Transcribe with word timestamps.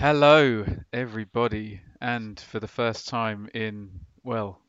Hello, 0.00 0.64
everybody, 0.92 1.80
and 2.00 2.38
for 2.38 2.60
the 2.60 2.68
first 2.68 3.08
time 3.08 3.48
in, 3.52 3.90
well, 4.22 4.60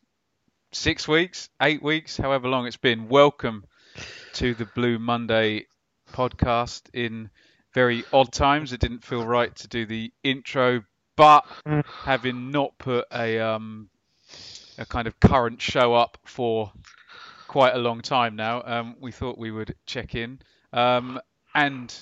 six 0.71 1.07
weeks, 1.07 1.49
eight 1.61 1.83
weeks, 1.83 2.17
however 2.17 2.47
long 2.47 2.65
it's 2.65 2.77
been, 2.77 3.09
welcome 3.09 3.63
to 4.33 4.55
the 4.55 4.65
Blue 4.65 4.97
Monday 4.97 5.67
podcast 6.13 6.81
in 6.95 7.29
very 7.75 8.05
odd 8.11 8.33
times. 8.33 8.73
It 8.73 8.79
didn't 8.79 9.03
feel 9.03 9.23
right 9.23 9.55
to 9.57 9.67
do 9.67 9.85
the 9.85 10.11
intro, 10.23 10.83
but 11.15 11.45
having 11.85 12.49
not 12.49 12.75
put 12.79 13.05
a 13.13 13.39
um, 13.39 13.91
a 14.79 14.85
kind 14.87 15.07
of 15.07 15.19
current 15.19 15.61
show 15.61 15.93
up 15.93 16.17
for 16.23 16.71
quite 17.47 17.75
a 17.75 17.79
long 17.79 18.01
time 18.01 18.35
now, 18.35 18.63
um, 18.65 18.95
we 18.99 19.11
thought 19.11 19.37
we 19.37 19.51
would 19.51 19.75
check 19.85 20.15
in. 20.15 20.39
Um, 20.73 21.21
and 21.53 21.95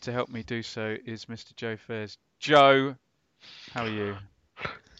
to 0.00 0.10
help 0.10 0.30
me 0.30 0.42
do 0.42 0.64
so 0.64 0.96
is 1.06 1.26
Mr. 1.26 1.54
Joe 1.54 1.76
Fairs. 1.76 2.18
Joe, 2.40 2.96
how 3.72 3.84
are 3.84 3.90
you? 3.90 4.16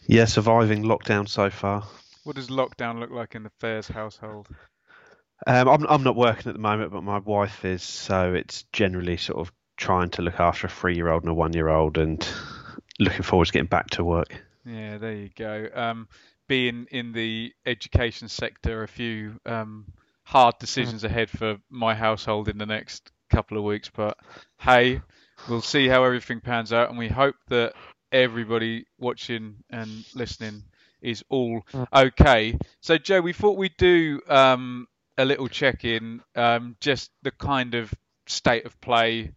Yeah, 0.06 0.26
surviving 0.26 0.82
lockdown 0.82 1.26
so 1.26 1.48
far. 1.48 1.84
What 2.24 2.36
does 2.36 2.48
lockdown 2.48 3.00
look 3.00 3.10
like 3.10 3.34
in 3.34 3.44
the 3.44 3.50
Fairs 3.60 3.88
household? 3.88 4.46
Um, 5.46 5.66
I'm 5.66 5.86
I'm 5.86 6.02
not 6.02 6.16
working 6.16 6.50
at 6.50 6.52
the 6.52 6.60
moment, 6.60 6.92
but 6.92 7.02
my 7.02 7.18
wife 7.18 7.64
is, 7.64 7.82
so 7.82 8.34
it's 8.34 8.64
generally 8.74 9.16
sort 9.16 9.38
of 9.38 9.50
trying 9.78 10.10
to 10.10 10.22
look 10.22 10.38
after 10.38 10.66
a 10.66 10.70
three-year-old 10.70 11.22
and 11.22 11.30
a 11.30 11.34
one-year-old, 11.34 11.96
and 11.96 12.28
looking 12.98 13.22
forward 13.22 13.46
to 13.46 13.52
getting 13.52 13.68
back 13.68 13.88
to 13.90 14.04
work. 14.04 14.44
Yeah, 14.66 14.98
there 14.98 15.14
you 15.14 15.30
go. 15.34 15.66
Um, 15.72 16.08
being 16.46 16.88
in 16.90 17.12
the 17.12 17.54
education 17.64 18.28
sector, 18.28 18.82
a 18.82 18.88
few 18.88 19.40
um, 19.46 19.86
hard 20.24 20.58
decisions 20.58 21.04
ahead 21.04 21.30
for 21.30 21.56
my 21.70 21.94
household 21.94 22.48
in 22.48 22.58
the 22.58 22.66
next 22.66 23.10
couple 23.30 23.56
of 23.56 23.64
weeks, 23.64 23.88
but 23.88 24.18
hey, 24.58 25.00
we'll 25.48 25.62
see 25.62 25.88
how 25.88 26.04
everything 26.04 26.40
pans 26.40 26.72
out, 26.72 26.90
and 26.90 26.98
we 26.98 27.08
hope 27.08 27.36
that 27.48 27.74
everybody 28.12 28.86
watching 28.98 29.56
and 29.70 30.04
listening 30.14 30.62
is 31.00 31.24
all 31.28 31.62
okay. 31.94 32.58
So, 32.80 32.98
Joe, 32.98 33.20
we 33.20 33.32
thought 33.32 33.56
we'd 33.56 33.76
do 33.76 34.20
um, 34.28 34.86
a 35.16 35.24
little 35.24 35.48
check-in, 35.48 36.22
um, 36.36 36.76
just 36.80 37.10
the 37.22 37.30
kind 37.30 37.74
of 37.74 37.92
state 38.26 38.66
of 38.66 38.80
play 38.80 39.32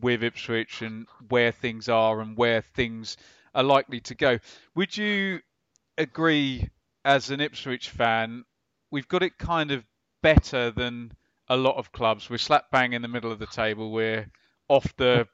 with 0.00 0.24
Ipswich 0.24 0.82
and 0.82 1.06
where 1.28 1.52
things 1.52 1.88
are 1.88 2.20
and 2.20 2.36
where 2.36 2.62
things 2.62 3.16
are 3.54 3.62
likely 3.62 4.00
to 4.00 4.14
go. 4.14 4.38
Would 4.74 4.96
you 4.96 5.40
agree, 5.96 6.68
as 7.04 7.30
an 7.30 7.40
Ipswich 7.40 7.90
fan, 7.90 8.44
we've 8.90 9.08
got 9.08 9.22
it 9.22 9.38
kind 9.38 9.70
of 9.70 9.84
better 10.22 10.70
than 10.70 11.12
a 11.48 11.56
lot 11.56 11.76
of 11.76 11.92
clubs? 11.92 12.28
We're 12.28 12.38
slap 12.38 12.70
bang 12.70 12.92
in 12.92 13.02
the 13.02 13.08
middle 13.08 13.30
of 13.30 13.38
the 13.38 13.46
table. 13.46 13.92
We're 13.92 14.26
off 14.68 14.94
the 14.96 15.26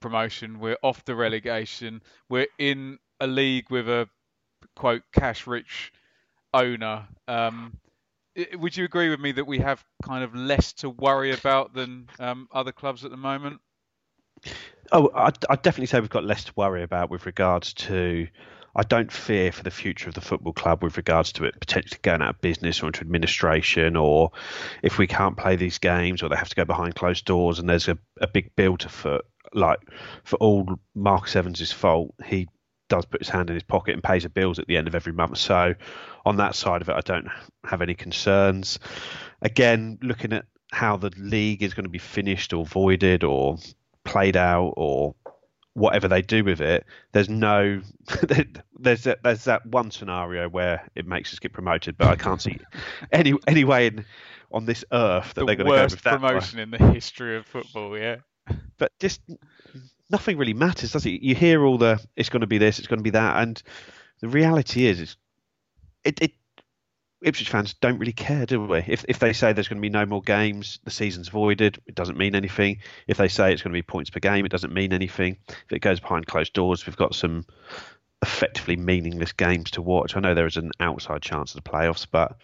promotion. 0.00 0.60
We're 0.60 0.78
off 0.82 1.04
the 1.04 1.14
relegation. 1.14 2.02
We're 2.28 2.48
in 2.58 2.98
a 3.20 3.26
league 3.26 3.70
with 3.70 3.88
a 3.88 4.08
quote 4.76 5.02
cash 5.12 5.46
rich 5.46 5.92
owner. 6.52 7.06
Um, 7.28 7.78
would 8.58 8.76
you 8.76 8.84
agree 8.84 9.10
with 9.10 9.20
me 9.20 9.32
that 9.32 9.46
we 9.46 9.58
have 9.58 9.84
kind 10.02 10.24
of 10.24 10.34
less 10.34 10.72
to 10.74 10.90
worry 10.90 11.32
about 11.32 11.72
than 11.74 12.08
um, 12.18 12.48
other 12.52 12.72
clubs 12.72 13.04
at 13.04 13.10
the 13.10 13.16
moment? 13.16 13.60
Oh, 14.92 15.10
I'd, 15.14 15.38
I'd 15.48 15.62
definitely 15.62 15.86
say 15.86 16.00
we've 16.00 16.10
got 16.10 16.24
less 16.24 16.44
to 16.44 16.52
worry 16.56 16.82
about 16.82 17.10
with 17.10 17.26
regards 17.26 17.72
to. 17.74 18.26
I 18.76 18.82
don't 18.82 19.12
fear 19.12 19.52
for 19.52 19.62
the 19.62 19.70
future 19.70 20.08
of 20.08 20.14
the 20.14 20.20
football 20.20 20.52
club 20.52 20.82
with 20.82 20.96
regards 20.96 21.32
to 21.32 21.44
it 21.44 21.58
potentially 21.60 22.00
going 22.02 22.22
out 22.22 22.34
of 22.34 22.40
business 22.40 22.82
or 22.82 22.86
into 22.86 23.00
administration, 23.00 23.96
or 23.96 24.32
if 24.82 24.98
we 24.98 25.06
can't 25.06 25.36
play 25.36 25.56
these 25.56 25.78
games 25.78 26.22
or 26.22 26.28
they 26.28 26.36
have 26.36 26.48
to 26.48 26.56
go 26.56 26.64
behind 26.64 26.94
closed 26.94 27.24
doors 27.24 27.58
and 27.58 27.68
there's 27.68 27.88
a, 27.88 27.98
a 28.20 28.26
big 28.26 28.54
bill 28.56 28.76
to 28.78 28.88
foot. 28.88 29.24
Like 29.52 29.78
for 30.24 30.36
all 30.36 30.80
Marcus 30.94 31.36
Evans' 31.36 31.70
fault, 31.70 32.14
he 32.24 32.48
does 32.88 33.04
put 33.04 33.20
his 33.20 33.28
hand 33.28 33.50
in 33.50 33.54
his 33.54 33.62
pocket 33.62 33.92
and 33.92 34.02
pays 34.02 34.24
the 34.24 34.28
bills 34.28 34.58
at 34.58 34.66
the 34.66 34.76
end 34.76 34.88
of 34.88 34.94
every 34.94 35.12
month. 35.12 35.38
So 35.38 35.74
on 36.26 36.36
that 36.36 36.54
side 36.54 36.82
of 36.82 36.88
it, 36.88 36.96
I 36.96 37.00
don't 37.00 37.28
have 37.64 37.82
any 37.82 37.94
concerns. 37.94 38.78
Again, 39.40 39.98
looking 40.02 40.32
at 40.32 40.46
how 40.72 40.96
the 40.96 41.12
league 41.16 41.62
is 41.62 41.74
going 41.74 41.84
to 41.84 41.90
be 41.90 41.98
finished 41.98 42.52
or 42.52 42.66
voided 42.66 43.22
or 43.22 43.58
played 44.04 44.36
out 44.36 44.74
or 44.76 45.14
whatever 45.74 46.08
they 46.08 46.22
do 46.22 46.42
with 46.44 46.60
it, 46.60 46.86
there's 47.12 47.28
no 47.28 47.80
there's 48.78 49.04
that, 49.04 49.22
there's 49.22 49.44
that 49.44 49.66
one 49.66 49.90
scenario 49.90 50.48
where 50.48 50.88
it 50.94 51.06
makes 51.06 51.32
us 51.32 51.38
get 51.38 51.52
promoted, 51.52 51.98
but 51.98 52.08
I 52.08 52.16
can't 52.16 52.40
see 52.40 52.58
any 53.12 53.34
any 53.46 53.64
way 53.64 53.88
in 53.88 54.04
on 54.52 54.64
this 54.64 54.84
earth 54.92 55.34
that 55.34 55.40
the 55.40 55.46
they're 55.46 55.56
going 55.56 55.70
to 55.70 55.76
go 55.76 55.82
with 55.82 56.02
that. 56.02 56.20
promotion 56.20 56.58
in 56.60 56.70
the 56.70 56.78
history 56.78 57.36
of 57.36 57.46
football. 57.46 57.98
Yeah. 57.98 58.16
But 58.78 58.92
just 59.00 59.20
nothing 60.10 60.38
really 60.38 60.54
matters, 60.54 60.92
does 60.92 61.06
it? 61.06 61.22
You 61.22 61.34
hear 61.34 61.64
all 61.64 61.78
the 61.78 62.00
it's 62.16 62.28
going 62.28 62.42
to 62.42 62.46
be 62.46 62.58
this, 62.58 62.78
it's 62.78 62.88
going 62.88 63.00
to 63.00 63.04
be 63.04 63.10
that, 63.10 63.42
and 63.42 63.62
the 64.20 64.28
reality 64.28 64.86
is, 64.86 65.00
it's, 65.00 65.16
it, 66.04 66.22
it 66.22 66.32
Ipswich 67.24 67.48
fans 67.48 67.74
don't 67.74 67.98
really 67.98 68.12
care, 68.12 68.44
do 68.44 68.62
we? 68.62 68.78
If 68.86 69.04
if 69.08 69.18
they 69.18 69.32
say 69.32 69.52
there's 69.52 69.68
going 69.68 69.78
to 69.78 69.82
be 69.82 69.88
no 69.88 70.04
more 70.04 70.20
games, 70.20 70.78
the 70.84 70.90
season's 70.90 71.28
voided, 71.28 71.80
it 71.86 71.94
doesn't 71.94 72.18
mean 72.18 72.34
anything. 72.34 72.80
If 73.08 73.16
they 73.16 73.28
say 73.28 73.52
it's 73.52 73.62
going 73.62 73.72
to 73.72 73.78
be 73.78 73.82
points 73.82 74.10
per 74.10 74.20
game, 74.20 74.44
it 74.44 74.52
doesn't 74.52 74.74
mean 74.74 74.92
anything. 74.92 75.38
If 75.48 75.72
it 75.72 75.80
goes 75.80 76.00
behind 76.00 76.26
closed 76.26 76.52
doors, 76.52 76.86
we've 76.86 76.96
got 76.96 77.14
some 77.14 77.46
effectively 78.20 78.76
meaningless 78.76 79.32
games 79.32 79.70
to 79.72 79.82
watch. 79.82 80.16
I 80.16 80.20
know 80.20 80.34
there 80.34 80.46
is 80.46 80.58
an 80.58 80.70
outside 80.80 81.22
chance 81.22 81.54
of 81.54 81.64
the 81.64 81.70
playoffs, 81.70 82.06
but 82.10 82.36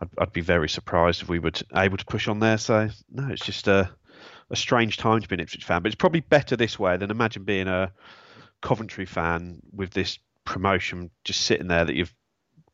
I'd, 0.00 0.10
I'd 0.18 0.32
be 0.32 0.42
very 0.42 0.68
surprised 0.68 1.22
if 1.22 1.28
we 1.28 1.38
were 1.38 1.52
able 1.74 1.96
to 1.96 2.04
push 2.04 2.28
on 2.28 2.40
there. 2.40 2.58
So 2.58 2.90
no, 3.10 3.28
it's 3.28 3.44
just 3.44 3.68
a 3.68 3.90
a 4.50 4.56
strange 4.56 4.98
time 4.98 5.20
to 5.20 5.28
be 5.28 5.34
an 5.34 5.40
Ipswich 5.40 5.64
fan, 5.64 5.82
but 5.82 5.86
it's 5.86 5.96
probably 5.96 6.20
better 6.20 6.56
this 6.56 6.78
way 6.78 6.98
than 6.98 7.10
imagine 7.10 7.44
being 7.44 7.68
a 7.68 7.90
Coventry 8.60 9.06
fan 9.06 9.60
with 9.72 9.90
this 9.90 10.18
promotion 10.44 11.10
just 11.24 11.40
sitting 11.40 11.68
there 11.68 11.84
that 11.84 11.94
you've 11.94 12.14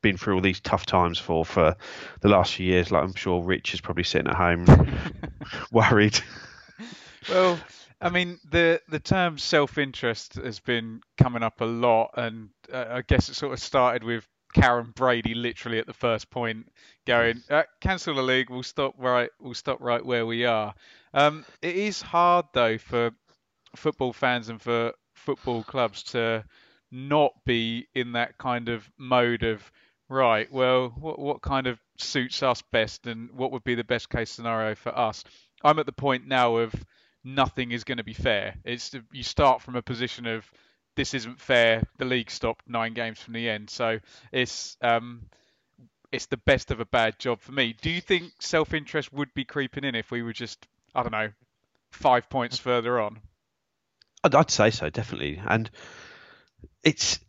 been 0.02 0.16
through 0.16 0.34
all 0.34 0.40
these 0.40 0.60
tough 0.60 0.86
times 0.86 1.18
for 1.18 1.44
for 1.44 1.76
the 2.20 2.28
last 2.28 2.54
few 2.54 2.66
years. 2.66 2.90
Like 2.90 3.02
I'm 3.02 3.14
sure 3.14 3.42
Rich 3.42 3.74
is 3.74 3.80
probably 3.80 4.04
sitting 4.04 4.28
at 4.28 4.36
home 4.36 4.66
worried. 5.72 6.20
Well, 7.28 7.58
I 8.00 8.10
mean, 8.10 8.38
the 8.50 8.80
the 8.88 9.00
term 9.00 9.38
self-interest 9.38 10.36
has 10.36 10.60
been 10.60 11.02
coming 11.18 11.42
up 11.42 11.60
a 11.60 11.66
lot, 11.66 12.12
and 12.16 12.50
uh, 12.72 12.86
I 12.88 13.02
guess 13.02 13.28
it 13.28 13.34
sort 13.34 13.52
of 13.52 13.60
started 13.60 14.04
with 14.04 14.26
Karren 14.54 14.94
Brady 14.94 15.34
literally 15.34 15.78
at 15.78 15.86
the 15.86 15.92
first 15.92 16.30
point 16.30 16.66
going, 17.06 17.42
uh, 17.50 17.62
cancel 17.80 18.14
the 18.14 18.22
league. 18.22 18.50
We'll 18.50 18.62
stop 18.62 18.94
right. 18.98 19.30
We'll 19.40 19.54
stop 19.54 19.80
right 19.80 20.04
where 20.04 20.26
we 20.26 20.44
are. 20.44 20.74
Um, 21.12 21.44
it 21.62 21.76
is 21.76 22.02
hard 22.02 22.46
though 22.52 22.78
for 22.78 23.10
football 23.76 24.12
fans 24.12 24.48
and 24.48 24.60
for 24.60 24.92
football 25.14 25.62
clubs 25.62 26.02
to 26.02 26.44
not 26.90 27.32
be 27.44 27.86
in 27.94 28.12
that 28.12 28.38
kind 28.38 28.68
of 28.68 28.90
mode 28.98 29.42
of 29.42 29.70
right. 30.10 30.52
Well, 30.52 30.90
what 30.98 31.18
what 31.18 31.40
kind 31.40 31.66
of 31.66 31.78
suits 31.96 32.42
us 32.42 32.62
best, 32.72 33.06
and 33.06 33.30
what 33.32 33.52
would 33.52 33.64
be 33.64 33.74
the 33.74 33.84
best 33.84 34.10
case 34.10 34.30
scenario 34.30 34.74
for 34.74 34.96
us? 34.96 35.24
I'm 35.64 35.78
at 35.78 35.86
the 35.86 35.92
point 35.92 36.26
now 36.26 36.56
of 36.56 36.74
nothing 37.24 37.72
is 37.72 37.84
going 37.84 37.98
to 37.98 38.04
be 38.04 38.12
fair. 38.12 38.56
It's 38.64 38.90
you 39.12 39.22
start 39.22 39.62
from 39.62 39.76
a 39.76 39.82
position 39.82 40.26
of 40.26 40.44
this 40.96 41.14
isn't 41.14 41.40
fair. 41.40 41.82
The 41.98 42.04
league 42.04 42.30
stopped 42.30 42.68
nine 42.68 42.94
games 42.94 43.20
from 43.20 43.34
the 43.34 43.48
end, 43.48 43.70
so 43.70 44.00
it's 44.32 44.76
um, 44.82 45.22
it's 46.12 46.26
the 46.26 46.36
best 46.38 46.70
of 46.70 46.80
a 46.80 46.86
bad 46.86 47.18
job 47.18 47.40
for 47.40 47.52
me. 47.52 47.74
Do 47.80 47.90
you 47.90 48.00
think 48.00 48.32
self-interest 48.40 49.12
would 49.12 49.32
be 49.34 49.44
creeping 49.44 49.84
in 49.84 49.94
if 49.94 50.10
we 50.10 50.22
were 50.22 50.32
just 50.32 50.66
I 50.94 51.02
don't 51.02 51.12
know 51.12 51.30
five 51.92 52.28
points 52.28 52.58
further 52.58 53.00
on? 53.00 53.20
I'd, 54.24 54.34
I'd 54.34 54.50
say 54.50 54.70
so, 54.70 54.90
definitely, 54.90 55.40
and 55.46 55.70
it's 56.82 57.20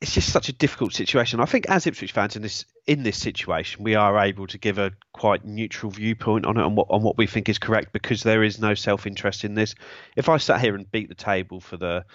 it's 0.00 0.14
just 0.14 0.32
such 0.32 0.48
a 0.48 0.52
difficult 0.52 0.94
situation. 0.94 1.40
I 1.40 1.44
think 1.44 1.68
as 1.68 1.86
Ipswich 1.86 2.12
fans 2.12 2.34
in 2.34 2.42
this 2.42 2.64
in 2.86 3.02
this 3.02 3.18
situation, 3.18 3.84
we 3.84 3.94
are 3.94 4.18
able 4.18 4.46
to 4.46 4.56
give 4.56 4.78
a 4.78 4.92
quite 5.12 5.44
neutral 5.44 5.92
viewpoint 5.92 6.46
on 6.46 6.56
it 6.56 6.62
on 6.62 6.74
what 6.74 6.86
on 6.90 7.02
what 7.02 7.18
we 7.18 7.26
think 7.26 7.48
is 7.50 7.58
correct 7.58 7.92
because 7.92 8.22
there 8.22 8.42
is 8.42 8.58
no 8.58 8.74
self 8.74 9.06
interest 9.06 9.44
in 9.44 9.54
this. 9.54 9.74
If 10.16 10.30
I 10.30 10.38
sat 10.38 10.60
here 10.60 10.74
and 10.74 10.90
beat 10.90 11.10
the 11.10 11.14
table 11.14 11.60
for 11.60 11.76
the 11.76 12.06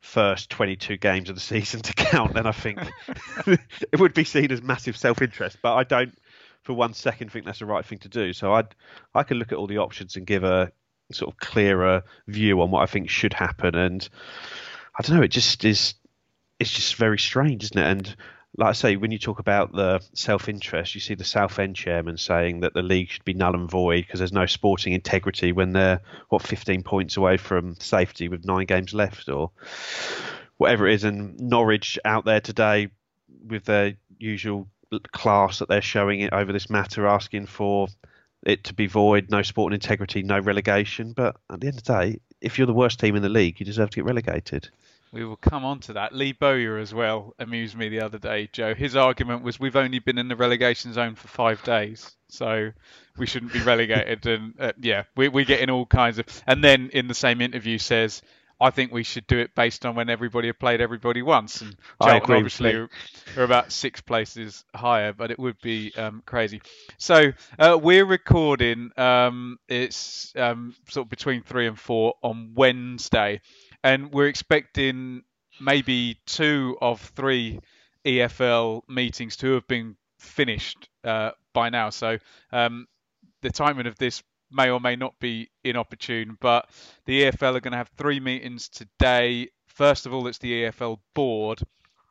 first 0.00 0.50
22 0.50 0.96
games 0.96 1.30
of 1.30 1.36
the 1.36 1.40
season 1.40 1.80
to 1.82 1.94
count, 1.94 2.34
then 2.34 2.46
I 2.46 2.52
think 2.52 2.80
it 3.46 4.00
would 4.00 4.12
be 4.12 4.24
seen 4.24 4.50
as 4.50 4.60
massive 4.60 4.96
self 4.96 5.22
interest. 5.22 5.58
But 5.62 5.74
I 5.74 5.84
don't 5.84 6.18
for 6.62 6.72
one 6.72 6.94
second 6.94 7.30
think 7.30 7.44
that's 7.44 7.60
the 7.60 7.66
right 7.66 7.84
thing 7.84 7.98
to 7.98 8.08
do. 8.08 8.32
So 8.32 8.54
I'd 8.54 8.74
I 9.14 9.22
can 9.22 9.38
look 9.38 9.52
at 9.52 9.58
all 9.58 9.68
the 9.68 9.78
options 9.78 10.16
and 10.16 10.26
give 10.26 10.42
a 10.42 10.72
sort 11.12 11.32
of 11.32 11.38
clearer 11.38 12.02
view 12.26 12.60
on 12.60 12.72
what 12.72 12.82
I 12.82 12.86
think 12.86 13.08
should 13.08 13.34
happen 13.34 13.76
and. 13.76 14.08
I 14.96 15.02
don't 15.02 15.16
know. 15.16 15.24
It 15.24 15.32
just 15.32 15.64
is 15.64 15.94
it's 16.58 16.70
just 16.70 16.96
very 16.96 17.18
strange, 17.18 17.64
isn't 17.64 17.78
it? 17.78 17.86
And 17.86 18.16
like 18.56 18.68
I 18.68 18.72
say, 18.72 18.96
when 18.96 19.10
you 19.10 19.18
talk 19.18 19.40
about 19.40 19.72
the 19.72 20.00
self-interest, 20.14 20.94
you 20.94 21.00
see 21.00 21.14
the 21.14 21.24
Southend 21.24 21.74
chairman 21.74 22.16
saying 22.16 22.60
that 22.60 22.72
the 22.72 22.82
league 22.82 23.08
should 23.08 23.24
be 23.24 23.34
null 23.34 23.54
and 23.54 23.68
void 23.68 24.04
because 24.06 24.20
there's 24.20 24.32
no 24.32 24.46
sporting 24.46 24.92
integrity 24.92 25.50
when 25.52 25.72
they're 25.72 26.00
what 26.28 26.42
15 26.42 26.84
points 26.84 27.16
away 27.16 27.36
from 27.36 27.74
safety 27.80 28.28
with 28.28 28.44
nine 28.44 28.66
games 28.66 28.94
left 28.94 29.28
or 29.28 29.50
whatever 30.56 30.86
it 30.86 30.94
is. 30.94 31.04
And 31.04 31.38
Norwich 31.40 31.98
out 32.04 32.24
there 32.24 32.40
today 32.40 32.90
with 33.44 33.64
their 33.64 33.94
usual 34.18 34.68
class 35.12 35.58
that 35.58 35.68
they're 35.68 35.82
showing 35.82 36.20
it 36.20 36.32
over 36.32 36.52
this 36.52 36.70
matter, 36.70 37.08
asking 37.08 37.46
for 37.46 37.88
it 38.46 38.62
to 38.64 38.74
be 38.74 38.86
void, 38.86 39.30
no 39.30 39.42
sporting 39.42 39.74
integrity, 39.74 40.22
no 40.22 40.38
relegation. 40.38 41.12
But 41.12 41.36
at 41.50 41.60
the 41.60 41.66
end 41.66 41.78
of 41.78 41.84
the 41.84 41.92
day, 41.92 42.20
if 42.40 42.56
you're 42.56 42.68
the 42.68 42.72
worst 42.72 43.00
team 43.00 43.16
in 43.16 43.22
the 43.22 43.28
league, 43.28 43.58
you 43.58 43.66
deserve 43.66 43.90
to 43.90 43.96
get 43.96 44.04
relegated. 44.04 44.68
We 45.14 45.24
will 45.24 45.36
come 45.36 45.64
on 45.64 45.78
to 45.80 45.92
that. 45.92 46.12
Lee 46.12 46.32
Bowyer 46.32 46.76
as 46.76 46.92
well 46.92 47.34
amused 47.38 47.76
me 47.76 47.88
the 47.88 48.00
other 48.00 48.18
day, 48.18 48.48
Joe. 48.52 48.74
His 48.74 48.96
argument 48.96 49.44
was 49.44 49.60
we've 49.60 49.76
only 49.76 50.00
been 50.00 50.18
in 50.18 50.26
the 50.26 50.34
relegation 50.34 50.92
zone 50.92 51.14
for 51.14 51.28
five 51.28 51.62
days, 51.62 52.16
so 52.28 52.72
we 53.16 53.26
shouldn't 53.26 53.52
be 53.52 53.60
relegated. 53.60 54.26
and 54.26 54.54
uh, 54.58 54.72
yeah, 54.80 55.04
we, 55.14 55.28
we're 55.28 55.44
getting 55.44 55.70
all 55.70 55.86
kinds 55.86 56.18
of. 56.18 56.26
And 56.48 56.64
then 56.64 56.90
in 56.92 57.06
the 57.06 57.14
same 57.14 57.40
interview 57.40 57.78
says, 57.78 58.22
I 58.60 58.70
think 58.70 58.90
we 58.90 59.04
should 59.04 59.28
do 59.28 59.38
it 59.38 59.54
based 59.54 59.86
on 59.86 59.94
when 59.94 60.08
everybody 60.08 60.48
have 60.48 60.58
played 60.58 60.80
everybody 60.80 61.22
once. 61.22 61.60
And 61.60 61.76
Charlton 62.02 62.34
obviously 62.34 62.74
are 62.74 62.88
about 63.36 63.70
six 63.70 64.00
places 64.00 64.64
higher, 64.74 65.12
but 65.12 65.30
it 65.30 65.38
would 65.38 65.60
be 65.60 65.92
um, 65.96 66.22
crazy. 66.26 66.60
So 66.98 67.32
uh, 67.58 67.78
we're 67.80 68.06
recording. 68.06 68.90
Um, 68.96 69.58
it's 69.68 70.32
um, 70.34 70.74
sort 70.88 71.06
of 71.06 71.10
between 71.10 71.42
three 71.42 71.68
and 71.68 71.78
four 71.78 72.14
on 72.22 72.52
Wednesday 72.54 73.40
and 73.84 74.10
we're 74.10 74.28
expecting 74.28 75.22
maybe 75.60 76.18
two 76.26 76.76
of 76.80 77.00
three 77.00 77.60
EFL 78.04 78.82
meetings 78.88 79.36
to 79.36 79.52
have 79.52 79.68
been 79.68 79.94
finished 80.18 80.88
uh, 81.04 81.30
by 81.52 81.68
now. 81.68 81.90
So 81.90 82.18
um, 82.50 82.86
the 83.42 83.50
timing 83.50 83.86
of 83.86 83.96
this 83.98 84.22
may 84.50 84.70
or 84.70 84.80
may 84.80 84.96
not 84.96 85.18
be 85.20 85.50
inopportune, 85.62 86.38
but 86.40 86.70
the 87.04 87.24
EFL 87.24 87.56
are 87.56 87.60
going 87.60 87.72
to 87.72 87.78
have 87.78 87.90
three 87.98 88.20
meetings 88.20 88.68
today. 88.70 89.50
First 89.66 90.06
of 90.06 90.14
all, 90.14 90.26
it's 90.28 90.38
the 90.38 90.64
EFL 90.64 90.98
board, 91.14 91.60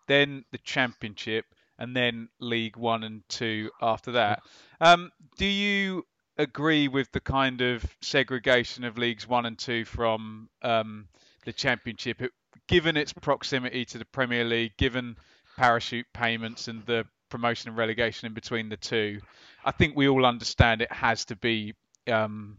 then 0.07 0.45
the 0.51 0.59
championship, 0.59 1.45
and 1.79 1.95
then 1.95 2.29
League 2.39 2.77
One 2.77 3.03
and 3.03 3.23
Two 3.29 3.71
after 3.81 4.11
that. 4.11 4.43
Um, 4.79 5.11
do 5.37 5.45
you 5.45 6.05
agree 6.37 6.87
with 6.87 7.11
the 7.11 7.19
kind 7.19 7.61
of 7.61 7.83
segregation 8.01 8.83
of 8.83 8.97
Leagues 8.97 9.27
One 9.27 9.45
and 9.45 9.57
Two 9.57 9.85
from 9.85 10.49
um, 10.61 11.07
the 11.45 11.53
Championship, 11.53 12.21
it, 12.21 12.31
given 12.67 12.97
its 12.97 13.13
proximity 13.13 13.85
to 13.85 13.97
the 13.97 14.05
Premier 14.05 14.43
League, 14.43 14.73
given 14.77 15.17
parachute 15.57 16.07
payments 16.13 16.67
and 16.67 16.85
the 16.85 17.05
promotion 17.29 17.69
and 17.69 17.77
relegation 17.77 18.27
in 18.27 18.33
between 18.33 18.69
the 18.69 18.77
two, 18.77 19.19
I 19.65 19.71
think 19.71 19.95
we 19.95 20.07
all 20.07 20.25
understand 20.25 20.81
it 20.81 20.91
has 20.91 21.25
to 21.25 21.35
be, 21.35 21.73
um, 22.07 22.57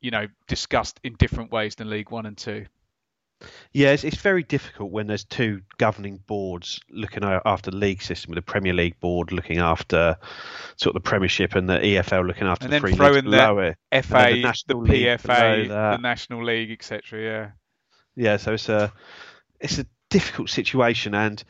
you 0.00 0.10
know, 0.10 0.26
discussed 0.46 1.00
in 1.02 1.14
different 1.14 1.50
ways 1.50 1.74
than 1.76 1.90
League 1.90 2.10
One 2.10 2.26
and 2.26 2.36
Two. 2.36 2.66
Yeah, 3.72 3.90
it's, 3.90 4.04
it's, 4.04 4.16
very 4.16 4.42
difficult 4.42 4.90
when 4.90 5.06
there's 5.06 5.24
two 5.24 5.62
governing 5.76 6.18
boards 6.26 6.80
looking 6.88 7.24
after 7.24 7.70
the 7.70 7.76
league 7.76 8.00
system, 8.00 8.30
with 8.30 8.36
the 8.36 8.50
Premier 8.50 8.72
League 8.72 8.98
board 9.00 9.32
looking 9.32 9.58
after 9.58 10.16
sort 10.76 10.94
of 10.96 11.02
the 11.02 11.08
Premiership 11.08 11.54
and 11.54 11.68
the 11.68 11.78
EFL 11.78 12.26
looking 12.26 12.46
after 12.46 12.64
and 12.64 12.72
the 12.72 12.76
then 12.76 12.80
three 12.80 12.94
throw 12.94 13.08
leagues 13.08 13.24
in 13.24 13.30
the. 13.30 13.36
FA, 14.02 14.30
the, 14.30 14.52
the 14.68 14.74
PFA, 14.74 15.68
the 15.68 15.98
National 15.98 16.44
League, 16.44 16.70
etc. 16.70 17.20
Yeah. 17.20 17.50
Yeah, 18.16 18.36
so 18.36 18.54
it's 18.54 18.68
a 18.68 18.92
it's 19.60 19.78
a 19.78 19.86
difficult 20.10 20.50
situation, 20.50 21.14
and 21.14 21.42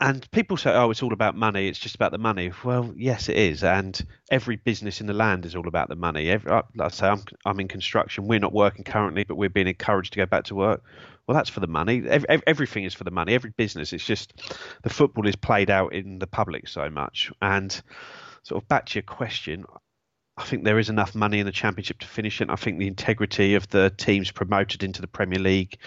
and 0.00 0.30
people 0.30 0.56
say, 0.56 0.70
oh, 0.72 0.90
it's 0.90 1.02
all 1.02 1.12
about 1.12 1.34
money. 1.34 1.68
It's 1.68 1.78
just 1.78 1.96
about 1.96 2.12
the 2.12 2.18
money. 2.18 2.52
Well, 2.64 2.92
yes, 2.96 3.28
it 3.28 3.36
is, 3.36 3.64
and 3.64 4.00
every 4.30 4.56
business 4.56 5.00
in 5.00 5.08
the 5.08 5.12
land 5.12 5.44
is 5.44 5.56
all 5.56 5.66
about 5.66 5.88
the 5.88 5.96
money. 5.96 6.28
Every, 6.30 6.50
uh, 6.50 6.62
like 6.76 6.92
I 6.92 6.94
say, 6.94 7.08
I'm 7.08 7.22
I'm 7.44 7.60
in 7.60 7.68
construction. 7.68 8.28
We're 8.28 8.38
not 8.38 8.52
working 8.52 8.84
currently, 8.84 9.24
but 9.24 9.36
we're 9.36 9.48
being 9.48 9.66
encouraged 9.66 10.12
to 10.12 10.18
go 10.18 10.26
back 10.26 10.44
to 10.44 10.54
work. 10.54 10.82
Well, 11.26 11.34
that's 11.34 11.50
for 11.50 11.60
the 11.60 11.66
money. 11.66 12.04
Every, 12.08 12.40
everything 12.46 12.84
is 12.84 12.94
for 12.94 13.04
the 13.04 13.10
money. 13.10 13.34
Every 13.34 13.50
business. 13.50 13.92
It's 13.92 14.04
just 14.04 14.32
the 14.82 14.90
football 14.90 15.26
is 15.26 15.36
played 15.36 15.68
out 15.68 15.92
in 15.92 16.18
the 16.20 16.26
public 16.28 16.68
so 16.68 16.88
much, 16.90 17.32
and 17.42 17.70
sort 18.44 18.62
of 18.62 18.68
back 18.68 18.86
to 18.86 18.94
your 18.94 19.02
question, 19.02 19.64
I 20.38 20.44
think 20.44 20.64
there 20.64 20.78
is 20.78 20.88
enough 20.88 21.16
money 21.16 21.40
in 21.40 21.46
the 21.46 21.52
championship 21.52 21.98
to 21.98 22.06
finish 22.06 22.40
it. 22.40 22.48
I 22.48 22.54
think 22.54 22.78
the 22.78 22.86
integrity 22.86 23.56
of 23.56 23.68
the 23.68 23.92
teams 23.96 24.30
promoted 24.30 24.84
into 24.84 25.00
the 25.00 25.08
Premier 25.08 25.40
League 25.40 25.78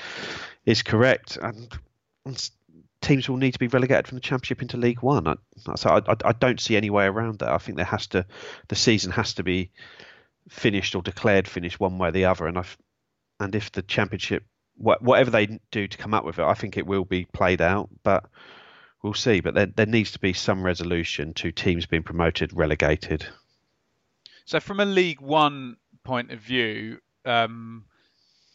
is 0.65 0.83
correct, 0.83 1.37
and, 1.41 1.79
teams 3.01 3.27
will 3.27 3.37
need 3.37 3.51
to 3.53 3.59
be 3.59 3.67
relegated 3.67 4.07
from 4.07 4.15
the 4.17 4.21
championship 4.21 4.61
into 4.61 4.77
League 4.77 5.01
One. 5.01 5.27
I, 5.27 5.35
so 5.75 5.89
I, 5.89 6.11
I, 6.11 6.15
I, 6.23 6.31
don't 6.33 6.59
see 6.59 6.77
any 6.77 6.91
way 6.91 7.05
around 7.05 7.39
that. 7.39 7.49
I 7.49 7.57
think 7.57 7.75
there 7.75 7.85
has 7.85 8.05
to, 8.07 8.27
the 8.67 8.75
season 8.75 9.11
has 9.11 9.33
to 9.33 9.43
be 9.43 9.71
finished 10.49 10.93
or 10.93 11.01
declared 11.01 11.47
finished 11.47 11.79
one 11.79 11.97
way 11.97 12.09
or 12.09 12.11
the 12.11 12.25
other. 12.25 12.45
And 12.45 12.59
I, 12.59 12.65
and 13.39 13.55
if 13.55 13.71
the 13.71 13.81
championship, 13.81 14.43
whatever 14.75 15.31
they 15.31 15.59
do 15.71 15.87
to 15.87 15.97
come 15.97 16.13
up 16.13 16.23
with 16.23 16.37
it, 16.37 16.45
I 16.45 16.53
think 16.53 16.77
it 16.77 16.85
will 16.85 17.05
be 17.05 17.25
played 17.25 17.59
out. 17.59 17.89
But 18.03 18.25
we'll 19.01 19.15
see. 19.15 19.41
But 19.41 19.55
there, 19.55 19.65
there 19.65 19.87
needs 19.87 20.11
to 20.11 20.19
be 20.19 20.33
some 20.33 20.63
resolution 20.63 21.33
to 21.35 21.51
teams 21.51 21.87
being 21.87 22.03
promoted, 22.03 22.53
relegated. 22.53 23.25
So 24.45 24.59
from 24.59 24.79
a 24.79 24.85
League 24.85 25.21
One 25.21 25.77
point 26.03 26.31
of 26.31 26.39
view, 26.39 26.99
um, 27.25 27.85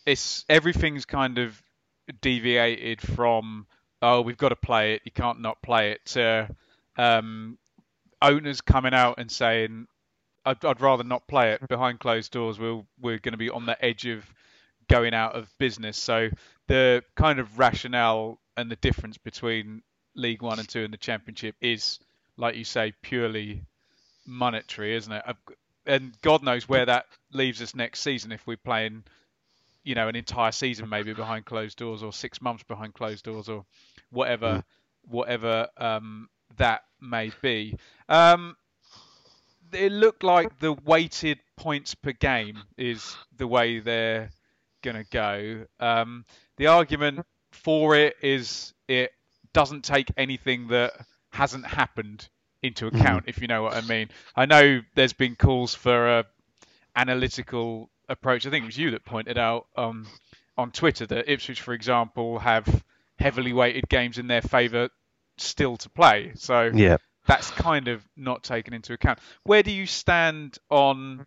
it's 0.05 0.45
everything's 0.49 1.05
kind 1.05 1.38
of 1.38 1.61
deviated 2.21 3.00
from 3.00 3.66
oh 4.02 4.21
we've 4.21 4.37
got 4.37 4.50
to 4.50 4.57
play 4.57 4.95
it, 4.95 5.02
you 5.05 5.12
can't 5.12 5.40
not 5.40 5.61
play 5.62 5.93
it, 5.93 6.05
to 6.07 6.49
um, 6.97 7.59
owners 8.23 8.61
coming 8.61 8.95
out 8.95 9.19
and 9.19 9.31
saying 9.31 9.87
I'd, 10.45 10.64
I'd, 10.64 10.81
rather 10.81 11.05
not 11.05 11.26
play 11.26 11.52
it 11.52 11.66
behind 11.69 11.99
closed 11.99 12.33
doors. 12.33 12.59
We'll, 12.59 12.87
we're 13.00 13.19
going 13.19 13.33
to 13.33 13.38
be 13.38 13.50
on 13.50 13.66
the 13.66 13.83
edge 13.85 14.07
of 14.07 14.25
going 14.88 15.12
out 15.12 15.35
of 15.35 15.50
business. 15.59 15.99
So 15.99 16.31
the 16.69 17.02
kind 17.16 17.40
of 17.40 17.59
rationale 17.59 18.38
and 18.57 18.71
the 18.71 18.76
difference 18.76 19.19
between 19.19 19.83
League 20.14 20.43
One 20.43 20.59
and 20.59 20.69
Two 20.69 20.85
and 20.85 20.93
the 20.93 20.99
Championship 20.99 21.57
is, 21.61 21.99
like 22.37 22.55
you 22.55 22.64
say, 22.64 22.93
purely 23.02 23.64
monetary, 24.25 24.95
isn't 24.95 25.12
it? 25.12 25.25
And 25.87 26.12
God 26.23 26.43
knows 26.43 26.69
where 26.69 26.87
that 26.87 27.07
leaves 27.33 27.62
us 27.62 27.75
next 27.75 28.00
season 28.00 28.33
if 28.33 28.47
we're 28.47 28.57
playing, 28.57 29.05
you 29.85 29.95
know, 29.95 30.09
an 30.09 30.16
entire 30.16 30.52
season 30.52 30.88
maybe 30.88 31.12
behind 31.12 31.45
closed 31.45 31.78
doors 31.78 32.02
or 32.02 32.12
six 32.12 32.43
months 32.43 32.64
behind 32.64 32.95
closed 32.95 33.25
doors 33.25 33.49
or 33.49 33.64
whatever, 34.11 34.64
whatever 35.09 35.69
um, 35.76 36.28
that 36.57 36.83
may 37.00 37.31
be. 37.40 37.76
Um, 38.09 38.57
it 39.73 39.93
looked 39.93 40.23
like 40.23 40.59
the 40.59 40.73
weighted 40.73 41.38
points 41.57 41.95
per 41.95 42.12
game 42.12 42.59
is 42.76 43.16
the 43.37 43.47
way 43.47 43.81
they're 43.81 44.31
going 44.83 44.97
to 44.97 45.11
go. 45.11 45.64
Um, 45.81 46.25
the 46.57 46.69
argument 46.69 47.26
for 47.50 47.97
it 47.97 48.16
is 48.23 48.75
it 48.88 49.12
doesn't 49.52 49.85
take 49.85 50.09
anything 50.16 50.69
that 50.69 50.93
hasn't 51.31 51.66
happened 51.66 52.28
into 52.66 52.87
Mm-hmm. 52.87 52.96
account, 53.00 53.25
if 53.26 53.40
you 53.40 53.46
know 53.49 53.62
what 53.62 53.75
I 53.75 53.80
mean. 53.80 54.08
I 54.35 54.46
know 54.46 54.80
there's 54.94 55.12
been 55.12 55.37
calls 55.37 55.75
for 55.75 56.18
a 56.18 56.25
analytical 56.94 57.90
approach. 58.08 58.46
I 58.46 58.50
think 58.50 58.64
it 58.64 58.66
was 58.66 58.78
you 58.78 58.90
that 58.92 59.04
pointed 59.04 59.38
out 59.38 59.66
um, 59.76 60.06
on 60.56 60.70
Twitter 60.70 61.06
that 61.06 61.30
Ipswich, 61.30 61.61
for 61.61 61.75
example, 61.75 62.38
have 62.38 62.85
heavily 63.18 63.52
weighted 63.52 63.88
games 63.88 64.18
in 64.18 64.26
their 64.26 64.42
favour 64.42 64.90
still 65.38 65.76
to 65.78 65.88
play. 65.90 66.32
So 66.35 66.70
Yeah. 66.75 66.96
that's 67.26 67.50
kind 67.50 67.88
of 67.88 68.02
not 68.16 68.42
taken 68.42 68.73
into 68.75 68.92
account. 68.92 69.18
Where 69.44 69.62
do 69.62 69.70
you 69.70 69.87
stand 69.87 70.58
on 70.70 71.26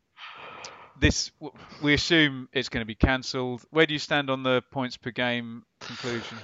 this? 1.00 1.32
We 1.82 1.94
assume 1.94 2.50
it's 2.54 2.70
going 2.70 2.82
to 2.82 2.86
be 2.88 2.96
cancelled. 2.96 3.64
Where 3.70 3.86
do 3.86 3.94
you 3.94 4.00
stand 4.00 4.30
on 4.30 4.44
the 4.44 4.64
points 4.72 4.98
per 4.98 5.12
game 5.12 5.64
conclusion? 5.86 6.38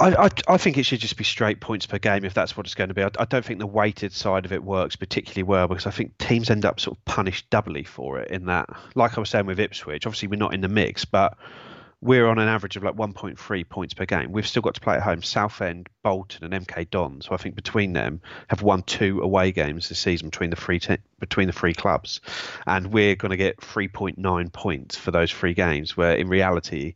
I, 0.00 0.24
I, 0.24 0.28
I 0.48 0.56
think 0.56 0.76
it 0.76 0.82
should 0.84 1.00
just 1.00 1.16
be 1.16 1.24
straight 1.24 1.60
points 1.60 1.86
per 1.86 1.98
game 1.98 2.24
if 2.24 2.34
that's 2.34 2.56
what 2.56 2.66
it's 2.66 2.74
going 2.74 2.88
to 2.88 2.94
be. 2.94 3.02
I, 3.02 3.10
I 3.18 3.24
don't 3.26 3.44
think 3.44 3.60
the 3.60 3.66
weighted 3.66 4.12
side 4.12 4.44
of 4.44 4.52
it 4.52 4.62
works 4.62 4.96
particularly 4.96 5.44
well 5.44 5.68
because 5.68 5.86
I 5.86 5.90
think 5.90 6.18
teams 6.18 6.50
end 6.50 6.64
up 6.64 6.80
sort 6.80 6.98
of 6.98 7.04
punished 7.04 7.48
doubly 7.50 7.84
for 7.84 8.18
it. 8.18 8.30
In 8.30 8.46
that, 8.46 8.68
like 8.94 9.16
I 9.16 9.20
was 9.20 9.30
saying 9.30 9.46
with 9.46 9.60
Ipswich, 9.60 10.06
obviously 10.06 10.28
we're 10.28 10.36
not 10.36 10.52
in 10.52 10.62
the 10.62 10.68
mix, 10.68 11.04
but 11.04 11.36
we're 12.04 12.26
on 12.26 12.38
an 12.38 12.48
average 12.48 12.76
of 12.76 12.82
like 12.82 12.96
1.3 12.96 13.68
points 13.68 13.94
per 13.94 14.04
game. 14.04 14.30
We've 14.30 14.46
still 14.46 14.60
got 14.62 14.74
to 14.74 14.80
play 14.80 14.96
at 14.96 15.02
home. 15.02 15.22
Southend, 15.22 15.88
Bolton, 16.02 16.52
and 16.52 16.66
MK 16.66 16.90
Don. 16.90 17.22
So 17.22 17.32
I 17.32 17.38
think 17.38 17.54
between 17.54 17.94
them 17.94 18.20
have 18.48 18.60
won 18.60 18.82
two 18.82 19.22
away 19.22 19.52
games 19.52 19.88
this 19.88 20.00
season 20.00 20.28
between 20.28 20.50
the 20.50 20.56
three 20.56 20.80
te- 20.80 20.98
between 21.18 21.46
the 21.46 21.54
three 21.54 21.72
clubs, 21.72 22.20
and 22.66 22.88
we're 22.88 23.16
going 23.16 23.30
to 23.30 23.38
get 23.38 23.56
3.9 23.58 24.52
points 24.52 24.96
for 24.96 25.12
those 25.12 25.30
three 25.30 25.54
games. 25.54 25.96
Where 25.96 26.14
in 26.14 26.28
reality, 26.28 26.94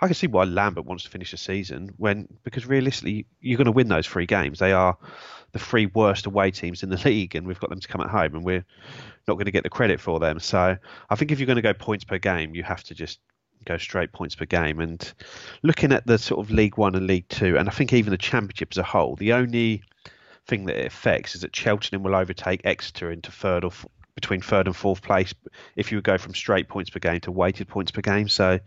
I 0.00 0.06
can 0.06 0.14
see 0.14 0.28
why 0.28 0.44
Lambert 0.44 0.84
wants 0.84 1.04
to 1.04 1.10
finish 1.10 1.32
the 1.32 1.36
season 1.36 1.90
when 1.96 2.28
because 2.44 2.66
realistically 2.66 3.26
you're 3.40 3.56
going 3.56 3.66
to 3.66 3.72
win 3.72 3.88
those 3.88 4.06
three 4.06 4.26
games. 4.26 4.58
They 4.58 4.72
are 4.72 4.96
the 5.52 5.58
three 5.58 5.86
worst 5.86 6.26
away 6.26 6.50
teams 6.50 6.82
in 6.82 6.90
the 6.90 6.96
league, 7.04 7.34
and 7.34 7.46
we've 7.46 7.60
got 7.60 7.70
them 7.70 7.80
to 7.80 7.88
come 7.88 8.00
at 8.00 8.08
home, 8.08 8.34
and 8.34 8.44
we're 8.44 8.64
not 9.26 9.34
going 9.34 9.46
to 9.46 9.50
get 9.50 9.64
the 9.64 9.70
credit 9.70 10.00
for 10.00 10.20
them. 10.20 10.38
So 10.40 10.76
I 11.10 11.14
think 11.16 11.32
if 11.32 11.38
you're 11.38 11.46
going 11.46 11.56
to 11.56 11.62
go 11.62 11.74
points 11.74 12.04
per 12.04 12.18
game, 12.18 12.54
you 12.54 12.62
have 12.62 12.84
to 12.84 12.94
just 12.94 13.18
go 13.64 13.76
straight 13.76 14.12
points 14.12 14.34
per 14.34 14.44
game. 14.44 14.80
And 14.80 15.12
looking 15.62 15.92
at 15.92 16.06
the 16.06 16.18
sort 16.18 16.40
of 16.40 16.50
League 16.50 16.78
One 16.78 16.94
and 16.94 17.06
League 17.06 17.28
Two, 17.28 17.56
and 17.56 17.68
I 17.68 17.72
think 17.72 17.92
even 17.92 18.10
the 18.10 18.18
Championship 18.18 18.68
as 18.72 18.78
a 18.78 18.82
whole, 18.82 19.16
the 19.16 19.32
only 19.32 19.82
thing 20.46 20.66
that 20.66 20.76
it 20.76 20.86
affects 20.86 21.34
is 21.34 21.42
that 21.42 21.54
Cheltenham 21.54 22.02
will 22.02 22.14
overtake 22.14 22.62
Exeter 22.64 23.10
into 23.10 23.30
third 23.30 23.64
or 23.64 23.70
f- 23.70 23.86
between 24.20 24.40
third 24.40 24.66
and 24.66 24.74
fourth 24.74 25.00
place 25.00 25.32
if 25.76 25.92
you 25.92 25.98
would 25.98 26.04
go 26.04 26.18
from 26.18 26.34
straight 26.34 26.68
points 26.68 26.90
per 26.90 26.98
game 26.98 27.20
to 27.20 27.30
weighted 27.30 27.68
points 27.68 27.92
per 27.92 28.00
game. 28.00 28.28
So 28.28 28.58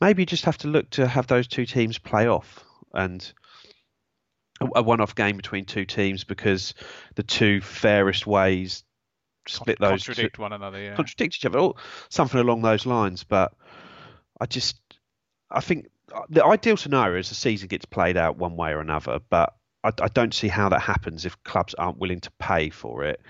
maybe 0.00 0.22
you 0.22 0.26
just 0.26 0.46
have 0.46 0.56
to 0.58 0.68
look 0.68 0.88
to 0.90 1.06
have 1.06 1.26
those 1.26 1.46
two 1.46 1.66
teams 1.66 1.98
play 1.98 2.26
off 2.26 2.64
and 2.94 3.32
a, 4.60 4.82
one-off 4.82 5.14
game 5.14 5.36
between 5.36 5.66
two 5.66 5.84
teams 5.84 6.24
because 6.24 6.74
the 7.14 7.22
two 7.22 7.60
fairest 7.60 8.26
ways 8.26 8.82
split 9.46 9.78
those 9.78 10.02
two- 10.02 10.12
Contradict 10.12 10.38
one 10.38 10.52
another. 10.52 10.80
Yeah. 10.80 10.94
contradict 10.94 11.36
each 11.36 11.46
other, 11.46 11.58
or 11.58 11.74
something 12.08 12.40
along 12.40 12.62
those 12.62 12.86
lines. 12.86 13.24
But 13.24 13.52
I 14.40 14.46
just, 14.46 14.80
I 15.50 15.60
think 15.60 15.86
the 16.28 16.44
ideal 16.44 16.76
scenario 16.76 17.18
is 17.18 17.28
the 17.28 17.34
season 17.34 17.68
gets 17.68 17.84
played 17.84 18.16
out 18.16 18.38
one 18.38 18.56
way 18.56 18.72
or 18.72 18.80
another. 18.80 19.20
But 19.30 19.54
I, 19.84 19.90
I 20.00 20.08
don't 20.08 20.34
see 20.34 20.48
how 20.48 20.70
that 20.70 20.80
happens 20.80 21.24
if 21.24 21.40
clubs 21.44 21.74
aren't 21.74 21.98
willing 21.98 22.20
to 22.20 22.30
pay 22.38 22.70
for 22.70 23.04
it. 23.04 23.20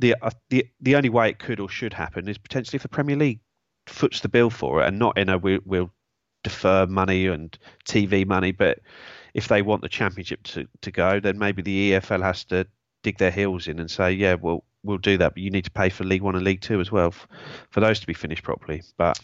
The, 0.00 0.16
uh, 0.20 0.30
the 0.48 0.66
the 0.80 0.96
only 0.96 1.10
way 1.10 1.28
it 1.28 1.38
could 1.38 1.60
or 1.60 1.68
should 1.68 1.92
happen 1.92 2.28
is 2.28 2.38
potentially 2.38 2.76
if 2.76 2.82
the 2.82 2.88
Premier 2.88 3.16
League 3.16 3.40
foots 3.86 4.20
the 4.20 4.28
bill 4.28 4.50
for 4.50 4.82
it, 4.82 4.88
and 4.88 4.98
not 4.98 5.18
in 5.18 5.28
a 5.28 5.38
we, 5.38 5.58
we'll 5.64 5.90
defer 6.42 6.86
money 6.86 7.26
and 7.26 7.56
TV 7.84 8.26
money, 8.26 8.52
but 8.52 8.80
if 9.34 9.48
they 9.48 9.62
want 9.62 9.82
the 9.82 9.88
Championship 9.88 10.42
to, 10.42 10.66
to 10.80 10.90
go, 10.90 11.20
then 11.20 11.38
maybe 11.38 11.62
the 11.62 11.92
EFL 11.92 12.22
has 12.22 12.44
to 12.44 12.66
dig 13.02 13.18
their 13.18 13.30
heels 13.30 13.68
in 13.68 13.78
and 13.78 13.90
say, 13.90 14.12
yeah, 14.12 14.34
well, 14.34 14.64
we'll 14.82 14.98
do 14.98 15.18
that, 15.18 15.34
but 15.34 15.42
you 15.42 15.50
need 15.50 15.64
to 15.64 15.70
pay 15.70 15.88
for 15.88 16.04
League 16.04 16.22
One 16.22 16.34
and 16.34 16.44
League 16.44 16.60
Two 16.60 16.80
as 16.80 16.90
well 16.90 17.12
for 17.70 17.80
those 17.80 18.00
to 18.00 18.06
be 18.06 18.14
finished 18.14 18.42
properly. 18.42 18.82
But 18.96 19.20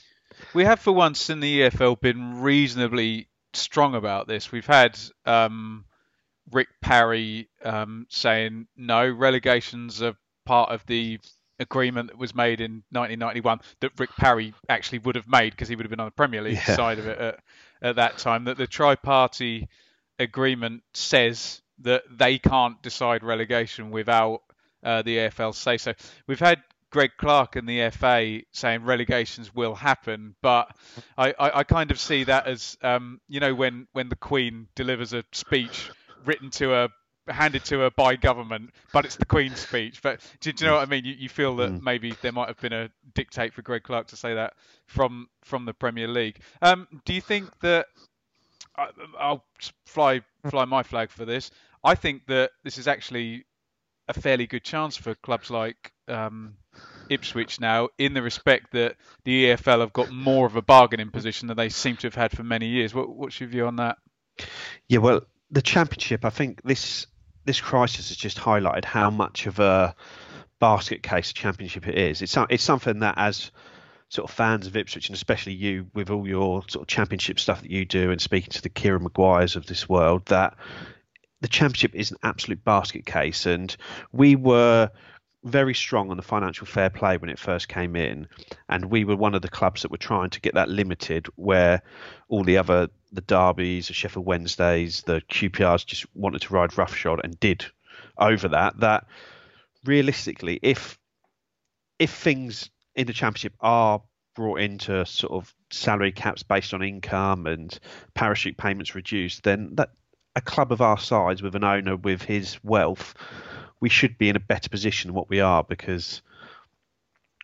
We 0.55 0.65
have 0.65 0.81
for 0.81 0.93
once 0.93 1.31
in 1.31 1.41
the 1.41 1.63
EFL 1.63 2.01
been 2.01 2.41
reasonably 2.41 3.29
strong 3.55 3.95
about 3.95 4.29
this. 4.29 4.53
We've 4.53 4.67
had 4.67 4.99
um, 5.25 5.85
Rick 6.53 6.69
Parry 6.83 7.49
um, 7.65 8.07
saying 8.11 8.67
no, 8.77 9.09
relegations 9.09 10.03
are 10.03 10.17
part 10.47 10.71
of 10.71 10.85
the 10.87 11.19
agreement 11.59 12.09
that 12.09 12.19
was 12.19 12.35
made 12.35 12.61
in 12.61 12.83
1991 12.91 13.61
that 13.81 13.91
Rick 13.99 14.11
Parry 14.17 14.55
actually 14.69 14.99
would 15.01 15.15
have 15.17 15.29
made 15.29 15.51
because 15.53 15.69
he 15.69 15.77
would 15.77 15.85
have 15.85 15.91
been 15.91 16.01
on 16.01 16.07
the 16.07 16.11
Premier 16.13 16.43
League 16.43 16.55
Yeah. 16.67 16.77
side 16.77 16.99
of 16.99 17.07
it 17.07 17.19
at, 17.19 17.41
at 17.83 17.97
that 17.97 18.19
time. 18.19 18.45
That 18.45 18.57
the 18.59 18.67
tri-party 18.67 19.69
agreement 20.19 20.83
says 20.95 21.61
that 21.81 22.03
they 22.11 22.39
can't 22.39 22.81
decide 22.83 23.23
relegation 23.23 23.91
without 23.91 24.43
uh, 24.83 25.03
the 25.03 25.17
EFL 25.17 25.55
say 25.55 25.77
so. 25.79 25.93
We've 26.27 26.39
had 26.41 26.63
Greg 26.91 27.11
Clarke 27.19 27.57
and 27.57 27.69
the 27.69 27.91
FA 27.91 28.41
saying 28.53 28.85
relegations 28.85 29.55
will 29.55 29.75
happen, 29.75 30.35
but 30.43 30.75
I, 31.19 31.31
I, 31.39 31.59
I 31.59 31.65
kind 31.65 31.91
of 31.91 31.99
see 31.99 32.25
that 32.25 32.47
as 32.47 32.77
um, 32.83 33.21
you 33.29 33.41
know 33.41 33.55
when 33.55 33.89
when 33.93 34.09
the 34.09 34.17
Queen 34.17 34.69
delivers 34.75 35.13
a 35.13 35.25
speech 35.33 35.91
written 36.25 36.51
to 36.51 36.71
her 36.71 36.89
handed 37.29 37.65
to 37.67 37.81
her 37.81 37.91
by 37.91 38.17
government, 38.17 38.71
but 38.93 39.05
it's 39.05 39.17
the 39.17 39.25
Queen's 39.25 39.59
speech. 39.59 40.03
But 40.03 40.21
do, 40.41 40.53
do 40.53 40.65
you 40.65 40.71
know 40.71 40.77
what 40.77 40.87
I 40.87 40.91
mean? 40.91 41.05
You, 41.05 41.15
you 41.19 41.29
feel 41.29 41.57
that 41.57 41.83
maybe 41.83 42.15
there 42.23 42.33
might 42.33 42.49
have 42.49 42.61
been 42.61 42.73
a 42.73 42.91
dictate 43.15 43.55
for 43.55 43.63
Greg 43.63 43.83
Clarke 43.83 44.09
to 44.09 44.17
say 44.17 44.35
that 44.35 44.55
from 44.87 45.29
from 45.43 45.65
the 45.65 45.75
Premier 45.75 46.09
League. 46.09 46.41
Um, 46.63 46.87
do 47.05 47.13
you 47.13 47.21
think 47.21 47.51
that 47.61 47.87
I, 48.77 48.89
I'll 49.19 49.45
fly 49.87 50.23
fly 50.49 50.65
my 50.65 50.83
flag 50.83 51.11
for 51.11 51.25
this? 51.25 51.51
I 51.83 51.95
think 51.95 52.27
that 52.27 52.51
this 52.65 52.79
is 52.79 52.89
actually 52.89 53.45
a 54.09 54.15
fairly 54.15 54.47
good 54.47 54.63
chance 54.63 54.97
for 54.97 55.15
clubs 55.15 55.51
like 55.51 55.93
um, 56.09 56.55
Ipswich 57.09 57.61
now, 57.61 57.89
in 57.99 58.15
the 58.15 58.23
respect 58.23 58.73
that 58.73 58.97
the 59.25 59.47
EFL 59.47 59.81
have 59.81 59.93
got 59.93 60.11
more 60.11 60.47
of 60.47 60.57
a 60.57 60.63
bargaining 60.63 61.11
position 61.11 61.49
than 61.49 61.57
they 61.57 61.69
seem 61.69 61.97
to 61.97 62.07
have 62.07 62.15
had 62.15 62.33
for 62.33 62.45
many 62.45 62.69
years. 62.69 62.95
What, 62.95 63.09
what's 63.09 63.41
your 63.41 63.49
view 63.49 63.67
on 63.67 63.77
that? 63.77 63.99
yeah, 64.89 64.99
well, 64.99 65.23
the 65.51 65.63
Championship, 65.63 66.25
I 66.25 66.31
think 66.31 66.63
this 66.63 67.07
this 67.47 67.61
crisis 67.61 68.09
has 68.09 68.17
just 68.17 68.37
highlighted 68.37 68.85
how 68.85 69.09
much 69.09 69.47
of 69.47 69.59
a 69.59 69.95
basket 70.59 71.03
case 71.03 71.31
a 71.31 71.35
Championship 71.35 71.89
it 71.89 71.97
is. 71.97 72.21
It's 72.21 72.37
it's 72.51 72.65
something 72.65 72.99
that 73.01 73.15
as 73.17 73.51
sort 74.09 74.29
of 74.29 74.37
fans 74.37 74.67
of 74.67 74.77
Ipswich, 74.77 75.09
and 75.09 75.17
especially 75.17 75.55
you 75.55 75.87
with 75.95 76.11
all 76.11 76.29
your 76.29 76.63
sort 76.69 76.83
of 76.83 76.89
Championship 76.89 77.41
stuff 77.41 77.63
that 77.63 77.71
you 77.71 77.85
do, 77.85 78.11
and 78.11 78.21
speaking 78.21 78.51
to 78.51 78.63
the 78.63 78.69
Kieran 78.69 79.03
Maguires 79.03 79.57
of 79.57 79.67
this 79.67 79.89
world, 79.89 80.27
that 80.27 80.55
the 81.41 81.49
Championship 81.49 81.95
is 81.95 82.11
an 82.11 82.19
absolute 82.23 82.65
basket 82.65 83.07
case, 83.07 83.47
and 83.47 83.77
we 84.13 84.37
were 84.37 84.91
very 85.47 85.75
strong 85.75 86.11
on 86.11 86.17
the 86.17 86.23
financial 86.23 86.67
fair 86.67 86.91
play 86.91 87.17
when 87.17 87.31
it 87.31 87.39
first 87.39 87.69
came 87.69 87.97
in, 87.97 88.27
and 88.69 88.87
we 88.87 89.05
were 89.05 89.17
one 89.17 89.35
of 89.35 89.43
the 89.43 89.49
clubs 89.49 89.83
that 89.83 89.91
were 89.91 89.97
trying 89.97 90.31
to 90.31 90.41
get 90.41 90.55
that 90.55 90.69
limited, 90.69 91.27
where 91.37 91.83
all 92.29 92.45
the 92.45 92.59
other 92.59 92.89
the 93.13 93.21
derbies, 93.23 93.89
the 93.89 93.95
Sheffield 93.95 94.27
Wednesdays, 94.27 95.03
the 95.03 95.23
QPRs 95.31 95.87
just 95.87 96.05
wanted 96.15 96.43
to 96.43 96.53
ride 96.53 96.77
roughshod 96.77 97.21
and 97.23 97.39
did 97.41 97.65
over 98.19 98.49
that. 98.49 98.79
That 98.81 99.07
realistically, 99.85 100.59
if 100.63 100.99
if 101.99 102.11
things 102.11 102.69
in 102.95 103.07
the 103.07 103.13
Championship 103.13 103.55
are 103.61 104.03
brought 104.35 104.61
into 104.61 105.05
sort 105.07 105.33
of 105.33 105.55
salary 105.71 106.13
caps 106.13 106.43
based 106.43 106.75
on 106.75 106.83
income 106.83 107.47
and 107.47 107.79
parachute 108.15 108.57
payments 108.57 108.95
reduced, 108.95 109.45
then 109.45 109.75
that 109.77 109.91
a 110.37 110.41
club 110.41 110.71
of 110.71 110.83
our 110.83 110.99
size 110.99 111.43
with 111.43 111.55
an 111.55 111.65
owner 111.65 111.97
with 111.97 112.23
his 112.23 112.63
wealth, 112.63 113.15
we 113.81 113.89
should 113.89 114.19
be 114.19 114.29
in 114.29 114.37
a 114.37 114.41
better 114.41 114.69
position 114.69 115.09
than 115.09 115.15
what 115.15 115.29
we 115.29 115.41
are 115.41 115.63
because 115.63 116.23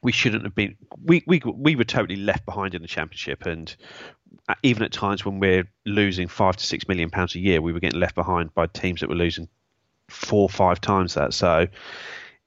we 0.02 0.12
shouldn't 0.12 0.44
have 0.44 0.54
been. 0.54 0.76
We 1.02 1.22
we 1.26 1.40
we 1.44 1.76
were 1.76 1.84
totally 1.84 2.16
left 2.16 2.44
behind 2.44 2.74
in 2.74 2.82
the 2.82 2.88
championship, 2.88 3.46
and 3.46 3.74
uh, 4.48 4.54
even 4.62 4.82
at 4.82 4.92
times 4.92 5.24
when 5.24 5.38
we're 5.38 5.68
losing 5.86 6.28
five 6.28 6.56
to 6.56 6.64
six 6.64 6.88
million 6.88 7.10
pounds 7.10 7.34
a 7.34 7.38
year, 7.38 7.62
we 7.62 7.72
were 7.72 7.80
getting 7.80 8.00
left 8.00 8.14
behind 8.14 8.52
by 8.54 8.66
teams 8.66 9.00
that 9.00 9.08
were 9.08 9.14
losing 9.14 9.48
four 10.08 10.42
or 10.42 10.48
five 10.48 10.80
times 10.80 11.14
that. 11.14 11.34
So 11.34 11.68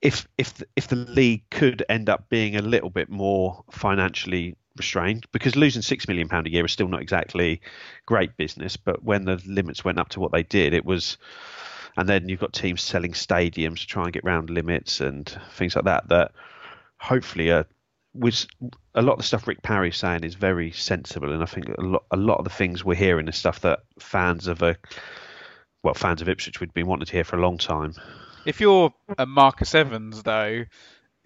if 0.01 0.27
if 0.37 0.61
if 0.75 0.87
the 0.87 0.97
league 0.97 1.49
could 1.49 1.83
end 1.87 2.09
up 2.09 2.29
being 2.29 2.55
a 2.55 2.61
little 2.61 2.89
bit 2.89 3.09
more 3.09 3.63
financially 3.71 4.57
restrained, 4.75 5.25
because 5.31 5.55
losing 5.55 5.81
six 5.81 6.07
million 6.07 6.27
pound 6.27 6.47
a 6.47 6.51
year 6.51 6.65
is 6.65 6.71
still 6.73 6.89
not 6.89 7.01
exactly 7.01 7.61
great 8.05 8.35
business, 8.35 8.75
but 8.75 9.03
when 9.03 9.23
the 9.23 9.41
limits 9.47 9.85
went 9.85 9.99
up 9.99 10.09
to 10.09 10.19
what 10.19 10.31
they 10.31 10.43
did, 10.43 10.73
it 10.73 10.85
was. 10.85 11.17
And 11.97 12.09
then 12.09 12.27
you've 12.27 12.39
got 12.39 12.53
teams 12.53 12.81
selling 12.81 13.13
stadiums 13.13 13.79
to 13.79 13.87
try 13.87 14.03
and 14.03 14.13
get 14.13 14.23
round 14.23 14.49
limits 14.49 14.99
and 14.99 15.27
things 15.51 15.75
like 15.75 15.85
that. 15.85 16.09
That 16.09 16.31
hopefully 16.97 17.51
uh, 17.51 17.63
was 18.13 18.47
a 18.93 19.01
lot 19.01 19.13
of 19.13 19.19
the 19.19 19.23
stuff 19.23 19.47
Rick 19.47 19.61
Parry's 19.61 19.97
saying 19.97 20.23
is 20.23 20.35
very 20.35 20.71
sensible, 20.71 21.31
and 21.31 21.41
I 21.41 21.45
think 21.45 21.69
a 21.69 21.81
lot 21.81 22.03
a 22.11 22.17
lot 22.17 22.37
of 22.37 22.43
the 22.43 22.49
things 22.49 22.83
we're 22.83 22.95
hearing 22.95 23.27
is 23.27 23.37
stuff 23.37 23.61
that 23.61 23.79
fans 23.99 24.47
of 24.47 24.61
a 24.61 24.75
well, 25.83 25.93
fans 25.93 26.21
of 26.21 26.29
Ipswich 26.29 26.59
would 26.59 26.73
be 26.73 26.83
wanting 26.83 27.05
to 27.05 27.11
hear 27.11 27.23
for 27.23 27.37
a 27.37 27.41
long 27.41 27.57
time. 27.57 27.93
If 28.45 28.59
you're 28.59 28.93
a 29.17 29.25
Marcus 29.25 29.75
Evans, 29.75 30.23
though, 30.23 30.65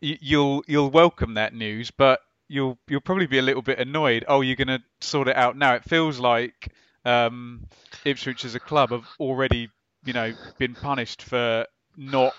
you'll 0.02 0.64
you'll 0.68 0.92
welcome 0.92 1.36
that 1.36 1.54
news, 1.54 1.92
but 1.92 2.20
you'll 2.48 2.78
you'll 2.88 3.02
probably 3.02 3.28
be 3.28 3.38
a 3.38 3.44
little 3.44 3.62
bit 3.62 3.80
annoyed. 3.80 4.26
Oh, 4.28 4.42
you're 4.42 4.56
going 4.56 4.68
to 4.68 4.82
sort 5.02 5.28
it 5.28 5.36
out 5.36 5.58
now. 5.58 5.76
It 5.76 5.86
feels 5.86 6.20
like 6.20 6.74
um, 7.06 7.68
Ipswich 8.06 8.44
as 8.46 8.56
a 8.56 8.60
club 8.60 8.92
have 8.92 9.08
already, 9.20 9.70
you 10.06 10.13
know, 10.13 10.34
been 10.58 10.75
punished 10.75 11.22
for 11.22 11.65
not 11.98 12.34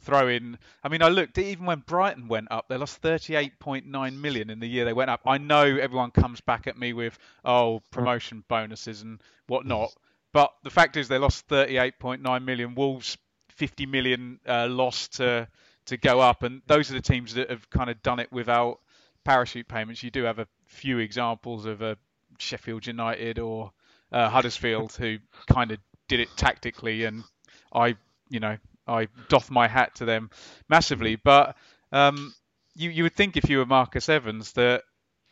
throwing. 0.00 0.58
I 0.82 0.88
mean, 0.88 1.02
I 1.02 1.08
looked 1.08 1.38
even 1.38 1.66
when 1.66 1.80
Brighton 1.80 2.28
went 2.28 2.48
up, 2.50 2.68
they 2.68 2.76
lost 2.76 3.02
38.9 3.02 4.16
million 4.18 4.50
in 4.50 4.60
the 4.60 4.66
year 4.66 4.84
they 4.84 4.92
went 4.92 5.10
up. 5.10 5.20
I 5.26 5.38
know 5.38 5.62
everyone 5.62 6.10
comes 6.10 6.40
back 6.40 6.66
at 6.66 6.78
me 6.78 6.92
with 6.92 7.18
oh 7.44 7.82
promotion 7.90 8.44
bonuses 8.48 9.02
and 9.02 9.20
whatnot, 9.46 9.94
but 10.32 10.52
the 10.64 10.70
fact 10.70 10.96
is 10.96 11.08
they 11.08 11.18
lost 11.18 11.46
38.9 11.48 12.44
million. 12.44 12.74
Wolves 12.74 13.18
50 13.50 13.86
million 13.86 14.40
uh, 14.46 14.66
to 15.12 15.48
to 15.84 15.96
go 15.96 16.20
up, 16.20 16.42
and 16.42 16.62
those 16.66 16.90
are 16.90 16.94
the 16.94 17.00
teams 17.00 17.34
that 17.34 17.50
have 17.50 17.68
kind 17.68 17.90
of 17.90 18.02
done 18.02 18.20
it 18.20 18.32
without 18.32 18.78
parachute 19.24 19.68
payments. 19.68 20.02
You 20.02 20.10
do 20.10 20.24
have 20.24 20.38
a 20.38 20.46
few 20.66 20.98
examples 20.98 21.66
of 21.66 21.82
a 21.82 21.96
Sheffield 22.38 22.86
United 22.86 23.38
or 23.38 23.72
uh, 24.10 24.28
Huddersfield 24.28 24.92
who 24.92 25.18
kind 25.48 25.72
of 25.72 25.78
did 26.12 26.20
it 26.20 26.36
tactically, 26.36 27.04
and 27.04 27.24
I, 27.72 27.96
you 28.28 28.38
know, 28.38 28.58
I 28.86 29.08
doff 29.30 29.50
my 29.50 29.66
hat 29.66 29.94
to 29.96 30.04
them 30.04 30.30
massively. 30.68 31.16
But 31.16 31.56
um, 31.90 32.34
you 32.74 32.90
you 32.90 33.02
would 33.04 33.14
think 33.14 33.38
if 33.38 33.48
you 33.48 33.58
were 33.58 33.66
Marcus 33.66 34.10
Evans 34.10 34.52
that 34.52 34.82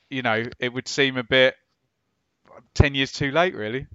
you 0.08 0.22
know 0.22 0.44
it 0.58 0.72
would 0.72 0.88
seem 0.88 1.18
a 1.18 1.22
bit 1.22 1.54
ten 2.74 2.94
years 2.94 3.12
too 3.12 3.30
late, 3.30 3.54
really. 3.54 3.86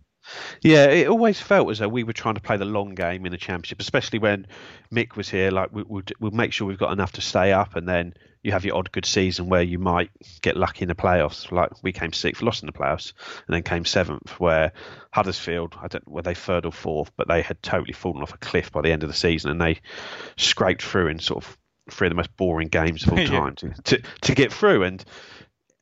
Yeah, 0.61 0.85
it 0.85 1.07
always 1.07 1.39
felt 1.39 1.69
as 1.71 1.79
though 1.79 1.87
we 1.87 2.03
were 2.03 2.13
trying 2.13 2.35
to 2.35 2.41
play 2.41 2.57
the 2.57 2.65
long 2.65 2.95
game 2.95 3.25
in 3.25 3.31
the 3.31 3.37
championship, 3.37 3.79
especially 3.79 4.19
when 4.19 4.47
Mick 4.91 5.15
was 5.15 5.29
here. 5.29 5.49
Like 5.49 5.71
we, 5.71 5.83
we'll, 5.83 6.03
we'll 6.19 6.31
make 6.31 6.53
sure 6.53 6.67
we've 6.67 6.77
got 6.77 6.93
enough 6.93 7.13
to 7.13 7.21
stay 7.21 7.51
up, 7.51 7.75
and 7.75 7.87
then 7.87 8.13
you 8.45 8.51
have 8.51 8.63
your 8.63 8.75
odd 8.77 8.91
good 8.91 9.05
season 9.07 9.49
where 9.49 9.63
you 9.63 9.79
might 9.79 10.11
get 10.43 10.55
lucky 10.55 10.83
in 10.83 10.87
the 10.87 10.93
playoffs. 10.95 11.51
Like 11.51 11.71
we 11.81 11.91
came 11.91 12.13
sixth, 12.13 12.43
lost 12.43 12.61
in 12.61 12.67
the 12.67 12.73
playoffs, 12.73 13.11
and 13.47 13.55
then 13.55 13.63
came 13.63 13.85
seventh. 13.85 14.39
Where 14.39 14.71
Huddersfield, 15.11 15.75
I 15.81 15.87
don't 15.87 16.07
were 16.07 16.21
they 16.21 16.35
third 16.35 16.65
or 16.65 16.71
fourth, 16.71 17.11
but 17.17 17.27
they 17.27 17.41
had 17.41 17.61
totally 17.63 17.93
fallen 17.93 18.21
off 18.21 18.35
a 18.35 18.37
cliff 18.37 18.71
by 18.71 18.81
the 18.81 18.91
end 18.91 19.01
of 19.01 19.09
the 19.09 19.15
season, 19.15 19.49
and 19.49 19.59
they 19.59 19.79
scraped 20.37 20.83
through 20.83 21.07
in 21.07 21.17
sort 21.17 21.43
of 21.43 21.57
three 21.89 22.07
of 22.07 22.11
the 22.11 22.15
most 22.15 22.35
boring 22.37 22.67
games 22.67 23.03
of 23.03 23.13
all 23.13 23.19
Yeah. 23.19 23.27
time 23.29 23.55
to, 23.55 23.69
to 23.85 24.01
to 24.21 24.35
get 24.35 24.53
through. 24.53 24.83
And 24.83 25.03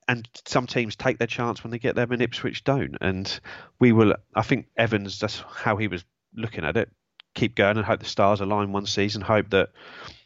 and 0.08 0.30
some 0.46 0.66
teams 0.66 0.96
take 0.96 1.18
their 1.18 1.28
chance 1.28 1.64
when 1.66 1.72
they 1.72 1.80
get 1.80 1.96
there, 1.96 2.08
and 2.10 2.22
Ipswich 2.22 2.64
don't. 2.64 2.96
And 3.02 3.40
we 3.78 3.92
will. 3.92 4.16
I 4.34 4.42
think 4.42 4.68
Evans. 4.78 5.20
That's 5.20 5.44
how 5.54 5.76
he 5.76 5.90
was 5.90 6.06
looking 6.34 6.64
at 6.64 6.78
it. 6.78 6.90
Keep 7.36 7.56
going 7.56 7.76
and 7.76 7.86
hope 7.86 8.00
the 8.00 8.06
stars 8.06 8.40
align 8.40 8.72
one 8.72 8.86
season. 8.86 9.22
Hope 9.22 9.50
that 9.50 9.72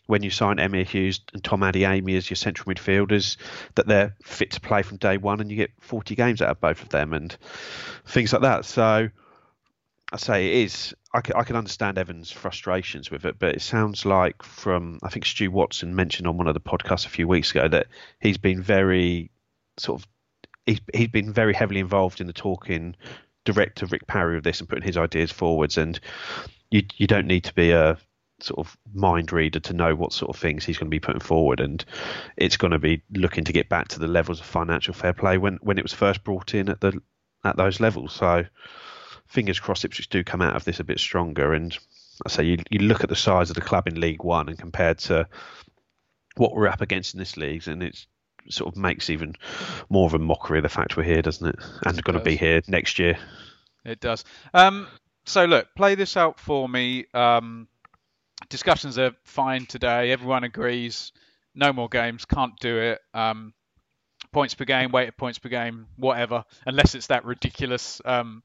when 0.08 0.24
you 0.24 0.30
sign 0.30 0.58
Emyr 0.58 0.86
Huws 0.86 1.20
and 1.34 1.44
Tom 1.44 1.62
Adeyemi 1.62 2.18
as 2.18 2.30
your 2.30 2.36
central 2.36 2.74
midfielders, 2.74 3.38
that 3.76 3.88
they're 3.88 4.16
fit 4.24 4.52
to 4.52 4.62
play 4.62 4.82
from 4.82 4.98
day 4.98 5.18
one, 5.18 5.40
and 5.40 5.52
you 5.52 5.58
get 5.58 5.72
40 5.80 6.16
games 6.16 6.42
out 6.42 6.50
of 6.50 6.60
both 6.60 6.82
of 6.82 6.90
them 6.90 7.14
and 7.14 7.38
things 8.06 8.34
like 8.34 8.42
that. 8.42 8.66
So. 8.66 9.10
I 10.10 10.16
say 10.16 10.48
it 10.48 10.66
is. 10.66 10.96
I 11.14 11.20
can, 11.20 11.36
I 11.36 11.44
can 11.44 11.58
understand 11.58 11.98
Evan's 11.98 12.32
frustrations 12.32 13.12
with 13.12 13.26
it, 13.26 13.38
but 13.40 13.56
it 13.56 13.62
sounds 13.62 14.06
like 14.06 14.42
from 14.42 15.00
I 15.04 15.10
think 15.10 15.26
Stu 15.26 15.52
Watson 15.52 15.96
mentioned 15.96 16.28
on 16.28 16.38
one 16.38 16.48
of 16.48 16.54
the 16.54 16.62
podcasts 16.62 17.06
a 17.06 17.10
few 17.10 17.28
weeks 17.28 17.52
ago 17.52 17.68
that 17.68 17.88
he's 18.22 18.38
been 18.38 18.62
very 18.62 19.32
sort 19.76 20.00
of 20.02 20.08
he's 20.66 20.80
he's 20.94 21.10
been 21.10 21.34
very 21.34 21.54
heavily 21.54 21.82
involved 21.82 22.22
in 22.22 22.28
the 22.28 22.34
talking 22.34 22.96
direct 23.44 23.80
to 23.80 23.86
Rick 23.88 24.08
Parry 24.08 24.38
of 24.38 24.44
this 24.44 24.60
and 24.60 24.70
putting 24.70 24.86
his 24.86 24.98
ideas 24.98 25.32
forwards. 25.32 25.78
And 25.78 26.00
you 26.70 26.84
you 26.96 27.08
don't 27.08 27.28
need 27.28 27.44
to 27.46 27.54
be 27.54 27.72
a 27.72 27.98
sort 28.40 28.60
of 28.60 28.78
mind 28.94 29.32
reader 29.32 29.60
to 29.60 29.74
know 29.74 29.96
what 29.96 30.14
sort 30.14 30.30
of 30.30 30.40
things 30.40 30.64
he's 30.64 30.78
going 30.78 30.88
to 30.88 30.96
be 30.96 31.00
putting 31.00 31.22
forward. 31.22 31.60
And 31.60 31.84
it's 32.36 32.58
going 32.58 32.72
to 32.72 32.80
be 32.80 33.02
looking 33.14 33.44
to 33.46 33.54
get 33.54 33.70
back 33.70 33.90
to 33.90 34.00
the 34.00 34.08
levels 34.08 34.40
of 34.40 34.46
financial 34.46 34.94
fair 34.94 35.14
play 35.14 35.38
when 35.38 35.58
when 35.62 35.78
it 35.78 35.84
was 35.84 35.94
first 35.94 36.24
brought 36.24 36.54
in 36.54 36.70
at 36.70 36.82
the 36.82 37.02
at 37.44 37.58
those 37.58 37.80
levels. 37.80 38.14
So 38.14 38.46
fingers 39.28 39.60
crossed 39.60 39.86
Ipswich 39.86 40.10
do 40.10 40.24
come 40.24 40.42
out 40.42 40.56
of 40.56 40.66
this 40.66 40.80
a 40.80 40.84
bit 40.84 41.00
stronger. 41.00 41.54
And 41.54 41.78
I 42.26 42.30
say 42.30 42.44
you 42.44 42.58
you 42.70 42.80
look 42.80 43.04
at 43.04 43.10
the 43.10 43.16
size 43.16 43.50
of 43.50 43.56
the 43.56 43.62
club 43.62 43.88
in 43.88 44.00
League 44.00 44.24
One 44.24 44.50
and 44.50 44.58
compared 44.58 45.00
to 45.00 45.28
what 46.36 46.54
we're 46.54 46.68
up 46.68 46.82
against 46.82 47.14
in 47.14 47.20
this 47.20 47.38
league, 47.38 47.68
and 47.68 47.82
it's 47.82 48.08
sort 48.50 48.74
of 48.74 48.80
makes 48.80 49.10
even 49.10 49.36
more 49.90 50.06
of 50.06 50.14
a 50.14 50.20
mockery 50.20 50.60
of 50.60 50.64
the 50.64 50.70
fact 50.70 50.96
we're 50.96 51.04
here, 51.04 51.22
doesn't 51.22 51.48
it? 51.48 51.56
And 51.86 51.98
It 51.98 52.04
going 52.06 52.18
to 52.18 52.24
be 52.24 52.38
here 52.38 52.62
next 52.68 53.00
year. 53.00 53.18
It 53.84 54.00
does. 54.00 54.24
Um, 54.54 54.88
so 55.26 55.46
look, 55.46 55.68
play 55.76 55.96
this 55.96 56.16
out 56.16 56.40
for 56.40 56.70
me. 56.70 57.06
Um, 57.14 57.68
discussions 58.50 58.98
are 58.98 59.12
fine 59.24 59.66
today. 59.66 60.12
Everyone 60.12 60.44
agrees. 60.44 61.12
No 61.56 61.74
more 61.74 61.90
games. 61.90 62.26
Can't 62.26 62.58
do 62.60 62.78
it. 62.78 63.00
Um, 63.14 63.54
points 64.32 64.54
per 64.54 64.66
game, 64.66 64.92
weighted 64.92 65.18
points 65.18 65.40
per 65.40 65.50
game, 65.50 65.88
whatever. 65.96 66.44
Unless 66.66 66.96
it's 66.96 67.08
that 67.08 67.26
ridiculous 67.26 68.02
um, 68.06 68.44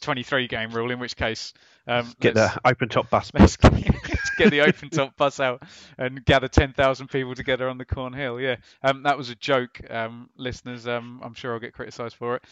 23 0.00 0.48
game 0.48 0.70
rule, 0.70 0.90
in 0.90 0.98
which 0.98 1.16
case 1.16 1.52
um, 1.88 2.12
Get 2.20 2.34
the 2.34 2.60
open 2.64 2.88
top 2.88 3.10
bus. 3.10 3.30
Let's 3.32 3.56
get, 3.56 3.72
let's 3.72 4.30
get 4.36 4.50
the 4.50 4.62
open 4.62 4.90
top 4.90 5.16
bus 5.16 5.38
out 5.38 5.62
and 5.98 6.24
gather 6.24 6.48
10,000 6.48 7.08
people 7.08 7.34
together 7.34 7.68
on 7.68 7.78
the 7.78 7.84
Cornhill. 7.84 8.40
Yeah, 8.40 8.56
um, 8.82 9.04
that 9.04 9.16
was 9.16 9.30
a 9.30 9.36
joke, 9.36 9.80
um, 9.88 10.28
listeners. 10.36 10.86
Um, 10.88 11.20
I'm 11.22 11.34
sure 11.34 11.54
I'll 11.54 11.60
get 11.60 11.74
criticised 11.74 12.16
for 12.16 12.36
it. 12.36 12.44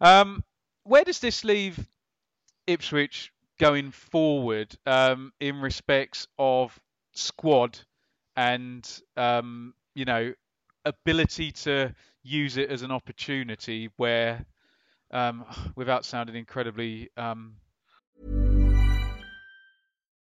Um, 0.00 0.42
where 0.84 1.04
does 1.04 1.20
this 1.20 1.44
leave 1.44 1.78
Ipswich 2.66 3.32
going 3.58 3.90
forward 3.90 4.76
um, 4.86 5.32
in 5.40 5.60
respects 5.60 6.26
of 6.38 6.78
squad 7.12 7.78
and 8.36 9.00
um, 9.16 9.74
you 9.94 10.04
know 10.04 10.32
ability 10.84 11.52
to 11.52 11.94
use 12.22 12.56
it 12.56 12.70
as 12.70 12.82
an 12.82 12.90
opportunity 12.90 13.90
where, 13.96 14.44
um, 15.10 15.44
without 15.76 16.04
sounding 16.04 16.36
incredibly 16.36 17.10
um, 17.16 17.54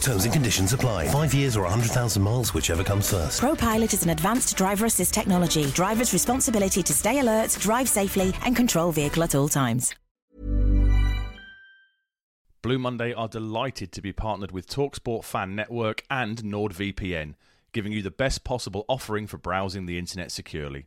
Terms 0.00 0.24
and 0.24 0.32
conditions 0.32 0.72
apply. 0.72 1.08
Five 1.08 1.34
years 1.34 1.56
or 1.56 1.62
100,000 1.62 2.22
miles, 2.22 2.54
whichever 2.54 2.82
comes 2.82 3.10
first. 3.10 3.40
ProPilot 3.40 3.92
is 3.92 4.02
an 4.02 4.10
advanced 4.10 4.56
driver 4.56 4.86
assist 4.86 5.12
technology. 5.12 5.66
Driver's 5.72 6.12
responsibility 6.12 6.82
to 6.82 6.92
stay 6.92 7.20
alert, 7.20 7.56
drive 7.60 7.88
safely, 7.88 8.32
and 8.44 8.56
control 8.56 8.92
vehicle 8.92 9.22
at 9.22 9.34
all 9.34 9.48
times. 9.48 9.94
Blue 12.62 12.78
Monday 12.78 13.14
are 13.14 13.28
delighted 13.28 13.90
to 13.92 14.02
be 14.02 14.12
partnered 14.12 14.52
with 14.52 14.68
Talksport 14.68 15.24
Fan 15.24 15.56
Network 15.56 16.02
and 16.10 16.42
NordVPN, 16.42 17.34
giving 17.72 17.90
you 17.90 18.02
the 18.02 18.10
best 18.10 18.44
possible 18.44 18.84
offering 18.86 19.26
for 19.26 19.38
browsing 19.38 19.86
the 19.86 19.96
internet 19.96 20.30
securely. 20.30 20.86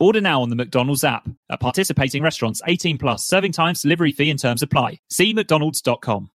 Order 0.00 0.20
now 0.20 0.42
on 0.42 0.50
the 0.50 0.56
McDonald's 0.56 1.04
app. 1.04 1.28
At 1.50 1.60
participating 1.60 2.22
restaurants, 2.22 2.60
18 2.66 2.98
plus, 2.98 3.26
serving 3.26 3.52
times, 3.52 3.82
delivery 3.82 4.12
fee 4.12 4.30
and 4.30 4.40
terms 4.40 4.62
apply. 4.62 5.00
See 5.10 5.32
mcdonalds.com. 5.32 6.30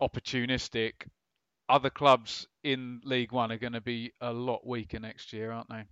Opportunistic. 0.00 0.92
Other 1.68 1.90
clubs 1.90 2.48
in 2.64 3.00
League 3.04 3.32
One 3.32 3.52
are 3.52 3.58
going 3.58 3.74
to 3.74 3.80
be 3.80 4.12
a 4.20 4.32
lot 4.32 4.66
weaker 4.66 4.98
next 4.98 5.32
year, 5.32 5.52
aren't 5.52 5.68
they? 5.68 5.84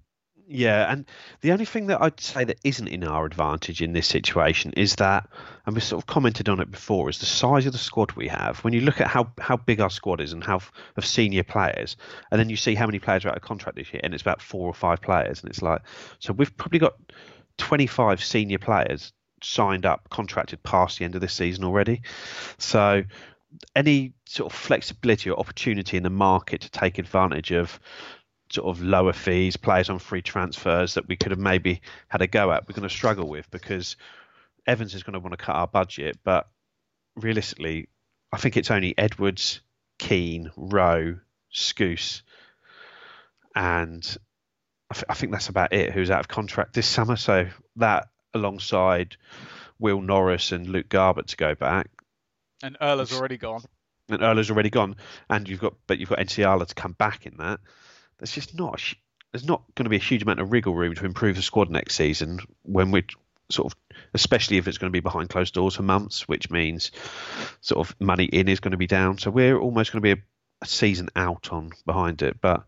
Yeah, 0.46 0.90
and 0.90 1.04
the 1.42 1.52
only 1.52 1.66
thing 1.66 1.88
that 1.88 2.00
I'd 2.00 2.20
say 2.20 2.44
that 2.44 2.58
isn't 2.64 2.88
in 2.88 3.04
our 3.04 3.26
advantage 3.26 3.82
in 3.82 3.92
this 3.92 4.06
situation 4.06 4.72
is 4.76 4.96
that, 4.96 5.28
and 5.66 5.74
we 5.74 5.82
sort 5.82 6.02
of 6.02 6.06
commented 6.06 6.48
on 6.48 6.60
it 6.60 6.70
before, 6.70 7.10
is 7.10 7.18
the 7.18 7.26
size 7.26 7.66
of 7.66 7.72
the 7.72 7.78
squad 7.78 8.12
we 8.12 8.28
have. 8.28 8.58
When 8.60 8.72
you 8.72 8.80
look 8.80 9.00
at 9.00 9.08
how, 9.08 9.30
how 9.38 9.58
big 9.58 9.80
our 9.80 9.90
squad 9.90 10.22
is 10.22 10.32
and 10.32 10.42
how 10.42 10.60
of 10.96 11.04
senior 11.04 11.44
players, 11.44 11.96
and 12.30 12.40
then 12.40 12.48
you 12.48 12.56
see 12.56 12.74
how 12.74 12.86
many 12.86 12.98
players 12.98 13.26
are 13.26 13.28
out 13.28 13.36
of 13.36 13.42
contract 13.42 13.76
this 13.76 13.92
year, 13.92 14.00
and 14.02 14.14
it's 14.14 14.22
about 14.22 14.40
four 14.40 14.66
or 14.66 14.74
five 14.74 15.02
players, 15.02 15.42
and 15.42 15.50
it's 15.50 15.60
like, 15.60 15.82
so 16.18 16.32
we've 16.32 16.56
probably 16.56 16.78
got 16.78 16.94
25 17.58 18.24
senior 18.24 18.58
players 18.58 19.12
signed 19.42 19.84
up, 19.84 20.08
contracted 20.08 20.62
past 20.62 20.98
the 20.98 21.04
end 21.04 21.14
of 21.14 21.20
this 21.20 21.34
season 21.34 21.64
already. 21.64 22.02
So 22.56 23.04
any 23.74 24.12
sort 24.26 24.52
of 24.52 24.58
flexibility 24.58 25.30
or 25.30 25.38
opportunity 25.38 25.96
in 25.96 26.02
the 26.02 26.10
market 26.10 26.62
to 26.62 26.70
take 26.70 26.98
advantage 26.98 27.50
of 27.50 27.78
sort 28.50 28.68
of 28.68 28.82
lower 28.82 29.12
fees, 29.12 29.56
players 29.56 29.90
on 29.90 29.98
free 29.98 30.22
transfers 30.22 30.94
that 30.94 31.08
we 31.08 31.16
could 31.16 31.32
have 31.32 31.40
maybe 31.40 31.80
had 32.08 32.22
a 32.22 32.26
go 32.26 32.52
at, 32.52 32.68
we're 32.68 32.74
going 32.74 32.88
to 32.88 32.94
struggle 32.94 33.28
with 33.28 33.50
because 33.50 33.96
Evans 34.66 34.94
is 34.94 35.02
going 35.02 35.14
to 35.14 35.20
want 35.20 35.32
to 35.32 35.44
cut 35.44 35.56
our 35.56 35.68
budget. 35.68 36.18
But 36.24 36.48
realistically, 37.16 37.88
I 38.32 38.38
think 38.38 38.56
it's 38.56 38.70
only 38.70 38.96
Edwards, 38.96 39.60
Keane, 39.98 40.50
Rowe, 40.56 41.18
Skuse, 41.52 42.22
and 43.54 44.16
I, 44.90 44.94
th- 44.94 45.04
I 45.08 45.14
think 45.14 45.32
that's 45.32 45.48
about 45.48 45.72
it 45.72 45.92
who's 45.92 46.10
out 46.10 46.20
of 46.20 46.28
contract 46.28 46.74
this 46.74 46.86
summer. 46.86 47.16
So 47.16 47.48
that 47.76 48.08
alongside 48.34 49.16
Will 49.78 50.00
Norris 50.00 50.52
and 50.52 50.66
Luke 50.66 50.88
Garbutt 50.88 51.26
to 51.26 51.36
go 51.36 51.54
back. 51.54 51.88
And 52.62 52.76
Earler's 52.80 53.12
already 53.12 53.36
gone. 53.36 53.62
And 54.10 54.22
Earler's 54.22 54.50
already 54.50 54.70
gone, 54.70 54.96
and 55.28 55.46
you've 55.46 55.60
got 55.60 55.74
but 55.86 55.98
you've 55.98 56.08
got 56.08 56.18
Nsiala 56.18 56.66
to 56.66 56.74
come 56.74 56.92
back 56.92 57.26
in 57.26 57.36
that 57.38 57.60
there's 58.18 58.32
just 58.32 58.54
not 58.54 58.82
there's 59.32 59.46
not 59.46 59.62
going 59.74 59.84
to 59.84 59.90
be 59.90 59.96
a 59.96 60.00
huge 60.00 60.22
amount 60.22 60.40
of 60.40 60.50
wriggle 60.52 60.74
room 60.74 60.94
to 60.94 61.04
improve 61.04 61.36
the 61.36 61.42
squad 61.42 61.70
next 61.70 61.94
season 61.94 62.40
when 62.62 62.90
we're 62.90 63.04
sort 63.50 63.72
of 63.72 63.78
especially 64.14 64.56
if 64.56 64.68
it's 64.68 64.78
going 64.78 64.90
to 64.90 64.96
be 64.96 65.00
behind 65.00 65.28
closed 65.28 65.54
doors 65.54 65.76
for 65.76 65.82
months, 65.82 66.26
which 66.28 66.50
means 66.50 66.90
sort 67.60 67.86
of 67.86 67.94
money 68.00 68.24
in 68.24 68.48
is 68.48 68.60
going 68.60 68.72
to 68.72 68.78
be 68.78 68.86
down. 68.86 69.18
So 69.18 69.30
we're 69.30 69.58
almost 69.58 69.92
going 69.92 70.02
to 70.02 70.14
be 70.14 70.20
a, 70.20 70.24
a 70.62 70.66
season 70.66 71.08
out 71.16 71.52
on 71.52 71.70
behind 71.86 72.22
it. 72.22 72.40
But 72.40 72.64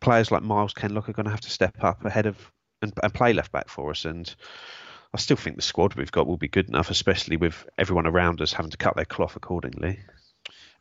players 0.00 0.30
like 0.30 0.42
Myles 0.42 0.74
Kenlock 0.74 1.08
are 1.08 1.12
going 1.12 1.24
to 1.24 1.30
have 1.30 1.40
to 1.42 1.50
step 1.50 1.82
up 1.82 2.04
ahead 2.04 2.26
of 2.26 2.52
and, 2.82 2.92
and 3.02 3.14
play 3.14 3.32
left 3.32 3.52
back 3.52 3.68
for 3.68 3.90
us. 3.90 4.04
And 4.04 4.32
I 5.12 5.18
still 5.18 5.36
think 5.36 5.56
the 5.56 5.62
squad 5.62 5.94
we've 5.94 6.12
got 6.12 6.26
will 6.26 6.36
be 6.36 6.48
good 6.48 6.68
enough, 6.68 6.90
especially 6.90 7.36
with 7.36 7.66
everyone 7.78 8.06
around 8.06 8.40
us 8.40 8.52
having 8.52 8.70
to 8.70 8.76
cut 8.76 8.96
their 8.96 9.04
cloth 9.04 9.36
accordingly. 9.36 10.00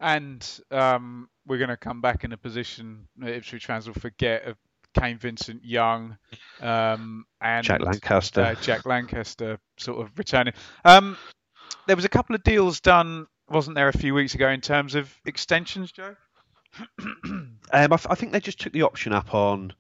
And 0.06 0.48
um, 0.70 1.30
we're 1.48 1.58
going 1.58 1.72
to 1.72 1.78
come 1.78 2.00
back 2.00 2.24
in 2.24 2.32
a 2.32 2.38
position 2.38 3.08
Ipswich 3.26 3.66
fans 3.66 3.88
will 3.88 3.96
forget 3.96 4.44
of 4.44 4.56
Kane 4.94 5.18
Vincent 5.18 5.66
Young 5.66 6.16
um, 6.62 7.26
and 7.42 7.66
Jack 7.66 7.82
Lancaster. 7.82 8.42
Uh, 8.42 8.56
Jack 8.62 8.86
Lancaster 8.86 9.58
sort 9.78 10.06
of 10.06 10.16
returning. 10.16 10.54
Um, 10.86 11.18
there 11.88 11.96
was 11.96 12.06
a 12.06 12.10
couple 12.10 12.36
of 12.36 12.44
deals 12.44 12.82
done, 12.82 13.26
wasn't 13.50 13.76
there, 13.76 13.88
a 13.88 13.98
few 13.98 14.14
weeks 14.14 14.36
ago 14.36 14.48
in 14.48 14.62
terms 14.62 14.94
of 14.94 15.12
extensions, 15.26 15.92
Joe? 15.92 16.16
um, 17.00 17.58
I, 17.72 17.88
th- 17.88 18.08
I, 18.08 18.14
think 18.14 18.32
they 18.32 18.40
just 18.40 18.60
took 18.60 18.74
the 18.74 18.84
option 18.84 19.12
up 19.12 19.34
on 19.34 19.74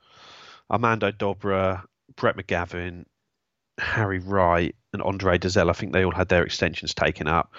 Armando 0.71 1.11
Dobra, 1.11 1.83
Brett 2.15 2.35
McGavin, 2.35 3.05
Harry 3.77 4.17
Wright, 4.17 4.75
and 4.91 5.03
Andre 5.03 5.37
Dozzell. 5.37 5.69
I 5.69 5.73
think 5.73 5.93
they 5.93 6.03
all 6.03 6.11
had 6.11 6.29
their 6.29 6.43
extensions 6.43 6.95
taken 6.95 7.27
up. 7.27 7.53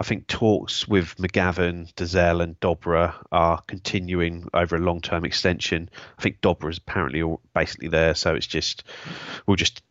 I 0.00 0.02
think 0.02 0.26
talks 0.26 0.88
with 0.88 1.14
McGavin, 1.18 1.92
Dozzell, 1.92 2.42
and 2.42 2.58
Dobra 2.58 3.14
are 3.30 3.60
continuing 3.66 4.48
over 4.54 4.76
a 4.76 4.80
long 4.80 5.02
term 5.02 5.26
extension. 5.26 5.90
I 6.18 6.22
think 6.22 6.40
Dobra 6.40 6.70
is 6.70 6.78
apparently 6.78 7.22
all 7.22 7.42
basically 7.54 7.88
there, 7.88 8.14
so 8.14 8.34
it's 8.34 8.46
just 8.46 8.84
we'll 9.46 9.56
just 9.56 9.82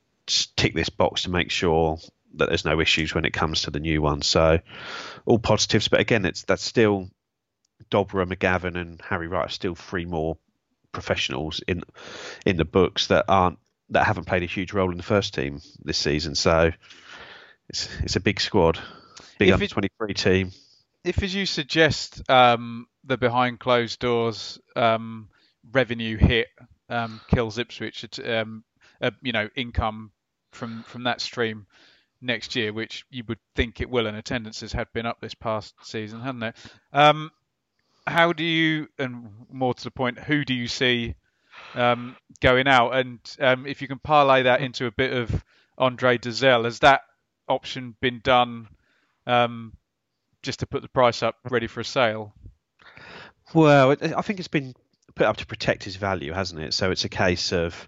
tick 0.56 0.74
this 0.74 0.90
box 0.90 1.24
to 1.24 1.30
make 1.30 1.52
sure 1.52 2.00
that 2.36 2.50
there's 2.50 2.66
no 2.66 2.80
issues 2.80 3.14
when 3.14 3.24
it 3.24 3.34
comes 3.34 3.62
to 3.64 3.72
the 3.72 3.80
new 3.80 4.02
one. 4.02 4.24
So 4.24 4.60
all 5.26 5.38
positives, 5.38 5.88
but 5.90 6.00
again, 6.00 6.26
it's 6.26 6.42
that's 6.42 6.64
still 6.64 7.12
Dobra, 7.92 8.26
McGavin, 8.26 8.76
and 8.76 9.00
Harry 9.02 9.28
Wright 9.28 9.46
are 9.46 9.50
still 9.50 9.76
three 9.76 10.06
more 10.06 10.40
professionals 10.92 11.62
in 11.68 11.84
in 12.48 12.58
the 12.58 12.66
books 12.66 13.08
that 13.08 13.26
aren't 13.28 13.60
that 13.90 14.06
haven't 14.06 14.26
played 14.26 14.42
a 14.42 14.48
huge 14.48 14.74
role 14.74 14.90
in 14.90 14.98
the 14.98 15.04
first 15.04 15.36
team 15.36 15.62
this 15.84 16.00
season. 16.00 16.34
So 16.34 16.72
it's 17.70 17.88
it's 18.02 18.16
a 18.16 18.22
big 18.22 18.42
squad 18.42 18.80
big 19.40 19.52
under 19.52 19.68
23 19.68 20.14
team. 20.14 20.52
If, 21.04 21.24
as 21.24 21.34
you 21.34 21.46
suggest, 21.46 22.30
um, 22.30 22.88
the 23.04 23.18
behind 23.18 23.60
closed 23.60 24.00
doors 24.00 24.60
um, 24.76 25.30
revenue 25.72 26.18
hit 26.18 26.48
um, 26.90 27.20
kills 27.30 27.58
Ipswich, 27.58 28.20
um, 28.20 28.64
uh, 29.02 29.12
you 29.22 29.32
know, 29.32 29.50
income 29.56 30.12
from 30.52 30.84
from 30.84 31.04
that 31.04 31.22
stream 31.22 31.66
next 32.22 32.56
year, 32.56 32.74
which 32.74 33.06
you 33.10 33.24
would 33.28 33.40
think 33.56 33.80
it 33.80 33.90
will, 33.90 34.08
and 34.08 34.18
attendances 34.18 34.74
had 34.74 34.92
been 34.94 35.06
up 35.06 35.22
this 35.22 35.34
past 35.34 35.74
season, 35.84 36.22
hadn't 36.22 36.44
it? 36.44 36.56
Um, 36.92 37.32
how 38.06 38.34
do 38.34 38.44
you, 38.44 38.88
and 38.98 39.30
more 39.52 39.74
to 39.74 39.84
the 39.84 39.92
point, 39.92 40.20
who 40.20 40.44
do 40.44 40.54
you 40.54 40.68
see 40.68 41.16
um, 41.76 42.16
going 42.42 42.68
out? 42.68 42.92
And 42.92 43.20
um, 43.40 43.66
if 43.66 43.82
you 43.82 43.88
can 43.88 44.00
parlay 44.00 44.44
that 44.44 44.62
into 44.62 44.86
a 44.86 44.92
bit 44.92 45.14
of 45.14 45.44
Andre 45.78 46.18
Dozzell, 46.18 46.66
has 46.66 46.80
that 46.80 47.02
option 47.48 47.96
been 48.02 48.20
done 48.22 48.68
um, 49.30 49.74
just 50.42 50.60
to 50.60 50.68
put 50.68 50.82
the 50.82 50.90
price 50.90 51.24
up 51.24 51.36
ready 51.50 51.68
for 51.68 51.82
a 51.82 51.86
sale? 51.86 52.34
Well, 53.54 53.92
I 53.92 54.22
think 54.22 54.40
it's 54.40 54.48
been 54.48 54.74
put 55.16 55.26
up 55.26 55.38
to 55.38 55.46
protect 55.46 55.84
his 55.84 55.96
value, 55.96 56.34
hasn't 56.34 56.62
it? 56.62 56.74
So 56.74 56.92
it's 56.92 57.06
a 57.06 57.10
case 57.10 57.52
of 57.52 57.88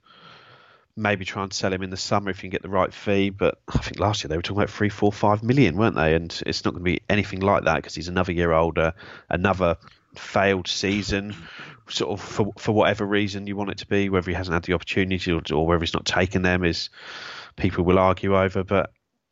maybe 0.95 1.23
trying 1.23 1.49
to 1.49 1.55
sell 1.55 1.71
him 1.71 1.81
in 1.83 1.89
the 1.89 1.97
summer 1.97 2.29
if 2.29 2.37
you 2.37 2.49
can 2.49 2.51
get 2.51 2.61
the 2.61 2.69
right 2.69 2.93
fee. 2.93 3.29
But 3.29 3.59
I 3.67 3.79
think 3.79 3.99
last 3.99 4.23
year 4.23 4.29
they 4.29 4.35
were 4.35 4.41
talking 4.41 4.57
about 4.57 4.69
three, 4.69 4.89
four, 4.89 5.11
five 5.11 5.43
million, 5.43 5.77
weren't 5.77 5.95
they? 5.95 6.15
And 6.15 6.41
it's 6.45 6.63
not 6.65 6.71
going 6.71 6.83
to 6.83 6.91
be 6.91 7.01
anything 7.09 7.39
like 7.39 7.63
that 7.65 7.77
because 7.77 7.95
he's 7.95 8.07
another 8.07 8.31
year 8.31 8.51
older, 8.51 8.93
another 9.29 9.77
failed 10.15 10.67
season, 10.67 11.35
sort 11.87 12.11
of 12.11 12.25
for 12.25 12.51
for 12.57 12.73
whatever 12.73 13.05
reason 13.05 13.47
you 13.47 13.55
want 13.55 13.71
it 13.71 13.77
to 13.79 13.87
be, 13.87 14.09
whether 14.09 14.29
he 14.29 14.35
hasn't 14.35 14.53
had 14.53 14.63
the 14.63 14.73
opportunity 14.73 15.31
or, 15.31 15.41
or 15.53 15.65
whether 15.65 15.79
he's 15.79 15.93
not 15.93 16.05
taken 16.05 16.41
them, 16.41 16.63
is 16.63 16.89
people 17.55 17.85
will 17.85 17.99
argue 17.99 18.37
over. 18.37 18.63
But 18.63 18.91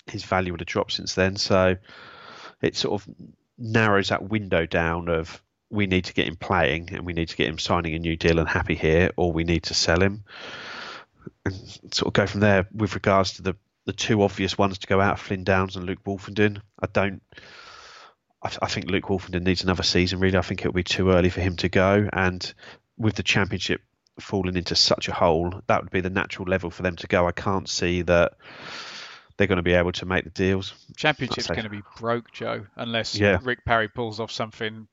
his 0.09 0.23
value 0.23 0.51
would 0.51 0.61
have 0.61 0.67
dropped 0.67 0.93
since 0.93 1.15
then. 1.15 1.35
So 1.35 1.77
it 2.61 2.75
sort 2.75 3.01
of 3.01 3.15
narrows 3.57 4.09
that 4.09 4.27
window 4.27 4.65
down 4.65 5.09
of 5.09 5.41
we 5.69 5.87
need 5.87 6.05
to 6.05 6.13
get 6.13 6.27
him 6.27 6.35
playing 6.35 6.89
and 6.93 7.05
we 7.05 7.13
need 7.13 7.29
to 7.29 7.35
get 7.35 7.47
him 7.47 7.59
signing 7.59 7.93
a 7.93 7.99
new 7.99 8.15
deal 8.15 8.39
and 8.39 8.47
happy 8.47 8.75
here, 8.75 9.11
or 9.15 9.31
we 9.31 9.43
need 9.43 9.63
to 9.63 9.73
sell 9.73 10.01
him. 10.01 10.23
And 11.45 11.55
sort 11.91 12.07
of 12.07 12.13
go 12.13 12.25
from 12.25 12.39
there 12.39 12.67
with 12.73 12.95
regards 12.95 13.33
to 13.33 13.43
the, 13.43 13.55
the 13.85 13.93
two 13.93 14.21
obvious 14.23 14.57
ones 14.57 14.79
to 14.79 14.87
go 14.87 14.99
out, 14.99 15.19
Flynn 15.19 15.43
Downes 15.43 15.75
and 15.75 15.85
Luke 15.85 16.03
Woolfenden. 16.05 16.61
I 16.81 16.87
don't. 16.91 17.21
I, 18.41 18.51
I 18.61 18.67
think 18.67 18.89
Luke 18.89 19.05
Woolfenden 19.05 19.43
needs 19.43 19.63
another 19.63 19.83
season. 19.83 20.19
Really, 20.19 20.37
I 20.37 20.41
think 20.41 20.61
it'll 20.61 20.73
be 20.73 20.83
too 20.83 21.11
early 21.11 21.29
for 21.29 21.41
him 21.41 21.55
to 21.57 21.69
go. 21.69 22.09
And 22.11 22.51
with 22.97 23.15
the 23.15 23.23
championship 23.23 23.81
falling 24.19 24.57
into 24.57 24.75
such 24.75 25.07
a 25.07 25.13
hole, 25.13 25.61
that 25.67 25.83
would 25.83 25.91
be 25.91 26.01
the 26.01 26.09
natural 26.09 26.47
level 26.47 26.69
for 26.69 26.83
them 26.83 26.95
to 26.97 27.07
go. 27.07 27.27
I 27.27 27.31
can't 27.31 27.69
see 27.69 28.01
that 28.03 28.33
they're 29.39 29.47
going 29.47 29.55
to 29.55 29.63
be 29.63 29.73
able 29.73 29.93
to 29.93 30.05
make 30.05 30.25
the 30.25 30.29
deals. 30.29 30.73
Championship's 30.97 31.47
going 31.47 31.63
to 31.63 31.69
be 31.69 31.81
broke, 31.97 32.29
Joe, 32.33 32.65
unless 32.75 33.17
yeah. 33.17 33.39
Rick 33.41 33.63
Parry 33.63 33.87
pulls 33.87 34.19
off 34.19 34.33
something 34.33 34.85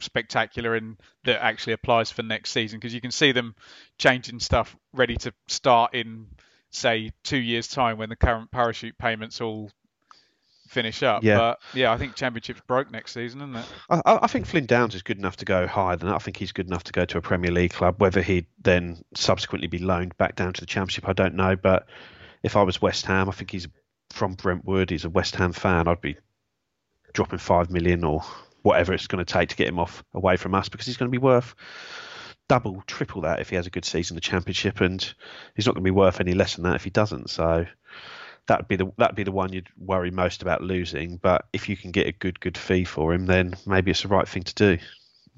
spectacular 0.00 0.76
and 0.76 0.98
that 1.24 1.42
actually 1.42 1.72
applies 1.72 2.10
for 2.10 2.22
next 2.22 2.50
season. 2.50 2.78
Because 2.78 2.92
you 2.92 3.00
can 3.00 3.10
see 3.10 3.32
them 3.32 3.54
changing 3.96 4.40
stuff 4.40 4.76
ready 4.92 5.16
to 5.16 5.32
start 5.46 5.94
in, 5.94 6.26
say, 6.70 7.12
two 7.24 7.38
years' 7.38 7.66
time 7.66 7.96
when 7.96 8.10
the 8.10 8.16
current 8.16 8.50
parachute 8.50 8.98
payments 8.98 9.40
all 9.40 9.70
finish 10.68 11.02
up. 11.02 11.24
Yeah. 11.24 11.38
But 11.38 11.60
yeah, 11.72 11.90
I 11.90 11.96
think 11.96 12.14
Championship's 12.14 12.60
broke 12.66 12.90
next 12.90 13.12
season, 13.14 13.40
isn't 13.40 13.56
it? 13.56 13.66
I, 13.88 14.18
I, 14.20 14.26
think 14.26 14.44
Flynn 14.44 14.66
Downes 14.66 14.96
is 14.96 15.02
good 15.02 15.16
enough 15.16 15.38
to 15.38 15.46
go 15.46 15.66
higher 15.66 15.96
than 15.96 16.10
that. 16.10 16.14
I 16.14 16.18
think 16.18 16.36
he's 16.36 16.52
good 16.52 16.66
enough 16.66 16.84
to 16.84 16.92
go 16.92 17.06
to 17.06 17.16
a 17.16 17.22
Premier 17.22 17.50
League 17.50 17.72
club. 17.72 18.02
Whether 18.02 18.20
he'd 18.20 18.48
then 18.62 19.02
subsequently 19.14 19.68
be 19.68 19.78
loaned 19.78 20.14
back 20.18 20.36
down 20.36 20.52
to 20.52 20.60
the 20.60 20.66
Championship, 20.66 21.08
I 21.08 21.14
don't 21.14 21.36
know. 21.36 21.56
But 21.56 21.86
if 22.42 22.56
I 22.56 22.62
was 22.62 22.82
West 22.82 23.06
Ham, 23.06 23.28
I 23.28 23.32
think 23.32 23.50
he's 23.50 23.68
from 24.10 24.34
Brentwood. 24.34 24.90
He's 24.90 25.04
a 25.04 25.10
West 25.10 25.36
Ham 25.36 25.52
fan. 25.52 25.88
I'd 25.88 26.00
be 26.00 26.16
dropping 27.12 27.38
five 27.38 27.70
million 27.70 28.04
or 28.04 28.22
whatever 28.62 28.92
it's 28.92 29.06
going 29.06 29.24
to 29.24 29.32
take 29.32 29.50
to 29.50 29.56
get 29.56 29.68
him 29.68 29.78
off 29.78 30.04
away 30.14 30.36
from 30.36 30.54
us 30.54 30.68
because 30.68 30.86
he's 30.86 30.96
going 30.96 31.10
to 31.10 31.18
be 31.18 31.22
worth 31.22 31.54
double, 32.48 32.82
triple 32.86 33.22
that 33.22 33.40
if 33.40 33.50
he 33.50 33.56
has 33.56 33.66
a 33.66 33.70
good 33.70 33.84
season 33.84 34.14
in 34.14 34.16
the 34.16 34.22
championship, 34.22 34.80
and 34.80 35.14
he's 35.54 35.66
not 35.66 35.74
going 35.74 35.84
to 35.84 35.90
be 35.90 35.90
worth 35.90 36.20
any 36.20 36.32
less 36.32 36.56
than 36.56 36.64
that 36.64 36.76
if 36.76 36.84
he 36.84 36.90
doesn't. 36.90 37.30
So 37.30 37.66
that'd 38.46 38.66
be 38.66 38.76
the 38.76 38.90
that'd 38.96 39.16
be 39.16 39.24
the 39.24 39.32
one 39.32 39.52
you'd 39.52 39.68
worry 39.76 40.10
most 40.10 40.42
about 40.42 40.62
losing. 40.62 41.18
But 41.18 41.46
if 41.52 41.68
you 41.68 41.76
can 41.76 41.92
get 41.92 42.06
a 42.06 42.12
good 42.12 42.40
good 42.40 42.58
fee 42.58 42.84
for 42.84 43.12
him, 43.12 43.26
then 43.26 43.54
maybe 43.66 43.90
it's 43.90 44.02
the 44.02 44.08
right 44.08 44.26
thing 44.26 44.42
to 44.44 44.54
do. 44.54 44.78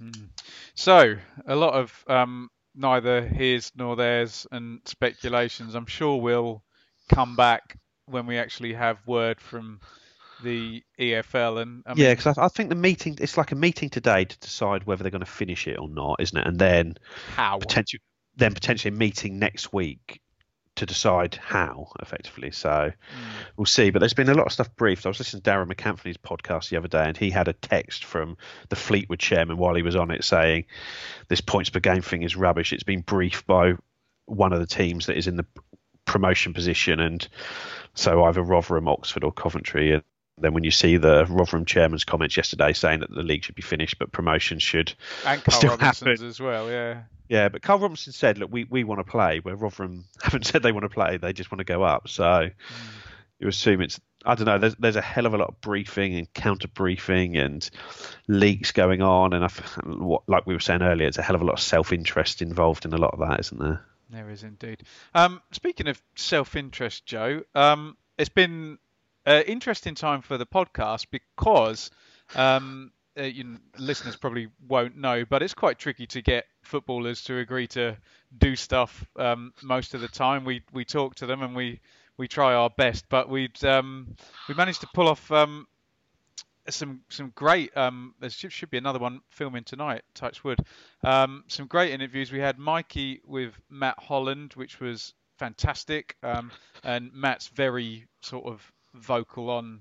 Mm. 0.02 0.28
So 0.74 1.16
a 1.46 1.56
lot 1.56 1.74
of 1.74 2.04
um, 2.06 2.48
neither 2.74 3.22
his 3.22 3.72
nor 3.76 3.96
theirs 3.96 4.46
and 4.50 4.80
speculations. 4.86 5.74
I'm 5.74 5.86
sure 5.86 6.20
will 6.20 6.62
come 7.10 7.36
back 7.36 7.78
when 8.06 8.26
we 8.26 8.38
actually 8.38 8.72
have 8.72 8.98
word 9.06 9.40
from 9.40 9.80
the 10.42 10.82
EFL. 10.98 11.60
And 11.62 11.82
I 11.86 11.94
mean, 11.94 12.04
yeah, 12.04 12.14
because 12.14 12.38
I, 12.38 12.44
I, 12.44 12.48
think 12.48 12.68
the 12.68 12.74
meeting 12.74 13.18
it's 13.20 13.36
like 13.36 13.52
a 13.52 13.56
meeting 13.56 13.90
today 13.90 14.24
to 14.24 14.38
decide 14.38 14.84
whether 14.84 15.02
they're 15.02 15.10
going 15.10 15.20
to 15.20 15.30
finish 15.30 15.66
it 15.66 15.78
or 15.78 15.88
not, 15.88 16.20
isn't 16.20 16.36
it? 16.36 16.46
And 16.46 16.58
then 16.58 16.96
how 17.34 17.58
potentially 17.58 18.00
then 18.36 18.54
potentially 18.54 18.94
a 18.94 18.98
meeting 18.98 19.38
next 19.38 19.72
week 19.72 20.20
to 20.76 20.86
decide 20.86 21.34
how 21.34 21.88
effectively. 22.00 22.50
So 22.50 22.70
mm. 22.70 22.92
we'll 23.56 23.66
see. 23.66 23.90
But 23.90 23.98
there's 23.98 24.14
been 24.14 24.28
a 24.28 24.34
lot 24.34 24.46
of 24.46 24.52
stuff 24.52 24.74
briefed. 24.76 25.04
I 25.04 25.10
was 25.10 25.18
listening 25.18 25.42
to 25.42 25.50
Darragh 25.50 25.68
MacAnthony's 25.68 26.16
podcast 26.16 26.70
the 26.70 26.76
other 26.76 26.88
day, 26.88 27.04
and 27.04 27.16
he 27.16 27.30
had 27.30 27.48
a 27.48 27.52
text 27.52 28.04
from 28.04 28.36
the 28.68 28.76
Fleetwood 28.76 29.18
chairman 29.18 29.58
while 29.58 29.74
he 29.74 29.82
was 29.82 29.96
on 29.96 30.10
it 30.10 30.24
saying 30.24 30.64
this 31.28 31.40
points 31.40 31.70
per 31.70 31.80
game 31.80 32.02
thing 32.02 32.22
is 32.22 32.36
rubbish. 32.36 32.72
It's 32.72 32.82
been 32.82 33.02
briefed 33.02 33.46
by 33.46 33.74
one 34.26 34.52
of 34.52 34.60
the 34.60 34.66
teams 34.66 35.06
that 35.06 35.18
is 35.18 35.26
in 35.26 35.36
the 35.36 35.46
promotion 36.10 36.52
position, 36.52 37.00
and 37.00 37.26
so 37.94 38.24
either 38.24 38.42
Rotherham, 38.42 38.88
Oxford, 38.88 39.24
or 39.24 39.32
Coventry. 39.32 39.92
And 39.92 40.02
then 40.38 40.54
when 40.54 40.64
you 40.64 40.70
see 40.70 40.96
the 40.96 41.24
Rotherham 41.26 41.64
chairman's 41.64 42.04
comments 42.04 42.36
yesterday 42.36 42.72
saying 42.72 43.00
that 43.00 43.10
the 43.10 43.22
league 43.22 43.44
should 43.44 43.54
be 43.54 43.62
finished, 43.62 43.98
but 43.98 44.10
promotion 44.10 44.58
should 44.58 44.92
and 45.24 45.42
Karl 45.44 45.56
still 45.58 45.70
Robinson's 45.70 46.20
happen. 46.20 46.26
as 46.26 46.40
well, 46.40 46.68
yeah. 46.68 47.02
Yeah, 47.28 47.48
but 47.48 47.62
Karl 47.62 47.78
Robinson 47.78 48.12
said, 48.12 48.38
"Look, 48.38 48.50
we, 48.50 48.64
we 48.64 48.82
want 48.82 48.98
to 48.98 49.04
play." 49.04 49.38
Where 49.38 49.54
Rotherham 49.54 50.04
haven't 50.22 50.46
said 50.46 50.62
they 50.62 50.72
want 50.72 50.84
to 50.84 50.88
play; 50.88 51.16
they 51.16 51.32
just 51.32 51.52
want 51.52 51.60
to 51.60 51.64
go 51.64 51.84
up. 51.84 52.08
So 52.08 52.24
mm. 52.24 52.52
you 53.38 53.46
assume 53.46 53.82
it's 53.82 54.00
I 54.26 54.34
don't 54.34 54.46
know. 54.46 54.58
There's 54.58 54.74
there's 54.74 54.96
a 54.96 55.00
hell 55.00 55.26
of 55.26 55.34
a 55.34 55.38
lot 55.38 55.48
of 55.48 55.60
briefing 55.60 56.16
and 56.16 56.32
counter 56.34 56.66
briefing 56.66 57.36
and 57.36 57.68
leaks 58.26 58.72
going 58.72 59.00
on, 59.00 59.32
and 59.32 59.44
I, 59.44 59.48
what, 59.86 60.28
like 60.28 60.44
we 60.44 60.54
were 60.54 60.60
saying 60.60 60.82
earlier, 60.82 61.06
it's 61.06 61.18
a 61.18 61.22
hell 61.22 61.36
of 61.36 61.42
a 61.42 61.44
lot 61.44 61.54
of 61.54 61.60
self 61.60 61.92
interest 61.92 62.42
involved 62.42 62.84
in 62.84 62.92
a 62.92 62.98
lot 62.98 63.14
of 63.14 63.20
that, 63.20 63.40
isn't 63.40 63.60
there? 63.60 63.84
There 64.10 64.28
is 64.30 64.42
indeed. 64.42 64.82
Um, 65.14 65.40
speaking 65.52 65.88
of 65.88 66.02
self 66.16 66.56
interest, 66.56 67.06
Joe, 67.06 67.42
um, 67.54 67.96
it's 68.18 68.28
been 68.28 68.78
an 69.24 69.42
interesting 69.44 69.94
time 69.94 70.20
for 70.22 70.36
the 70.36 70.46
podcast 70.46 71.06
because 71.10 71.90
um, 72.34 72.92
uh, 73.18 73.22
you 73.22 73.58
listeners 73.78 74.16
probably 74.16 74.48
won't 74.68 74.96
know, 74.96 75.24
but 75.24 75.42
it's 75.42 75.54
quite 75.54 75.78
tricky 75.78 76.06
to 76.08 76.22
get 76.22 76.46
footballers 76.62 77.22
to 77.24 77.38
agree 77.38 77.66
to 77.68 77.96
do 78.38 78.56
stuff 78.56 79.06
um, 79.16 79.52
most 79.62 79.94
of 79.94 80.00
the 80.00 80.08
time. 80.08 80.44
We 80.44 80.62
we 80.72 80.84
talk 80.84 81.14
to 81.16 81.26
them 81.26 81.42
and 81.42 81.54
we 81.54 81.80
we 82.16 82.26
try 82.26 82.54
our 82.54 82.70
best, 82.70 83.08
but 83.08 83.28
we'd 83.28 83.64
um, 83.64 84.16
we 84.48 84.54
managed 84.54 84.80
to 84.80 84.88
pull 84.92 85.08
off 85.08 85.30
um, 85.30 85.66
some 86.68 87.00
some 87.08 87.32
great. 87.34 87.76
Um, 87.76 88.14
there 88.20 88.30
should, 88.30 88.52
should, 88.52 88.70
be 88.70 88.78
another 88.78 88.98
one 88.98 89.20
filming 89.30 89.64
tonight. 89.64 90.02
Touch 90.14 90.44
wood. 90.44 90.60
Um, 91.02 91.44
some 91.48 91.66
great 91.66 91.92
interviews. 91.92 92.30
We 92.30 92.40
had 92.40 92.58
Mikey 92.58 93.20
with 93.26 93.54
Matt 93.68 93.98
Holland, 93.98 94.52
which 94.54 94.80
was 94.80 95.14
fantastic, 95.38 96.16
um, 96.22 96.50
and 96.84 97.12
Matt's 97.12 97.48
very 97.48 98.06
sort 98.20 98.46
of 98.46 98.72
vocal 98.94 99.50
on 99.50 99.80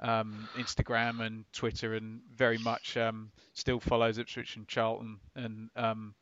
um, 0.00 0.48
Instagram 0.56 1.20
and 1.20 1.44
Twitter, 1.52 1.94
and 1.94 2.20
very 2.34 2.58
much 2.58 2.96
um, 2.96 3.30
still 3.54 3.80
follows 3.80 4.18
Ipswich 4.18 4.56
and 4.56 4.68
Charlton 4.68 5.18
and 5.34 5.70
um, 5.76 6.14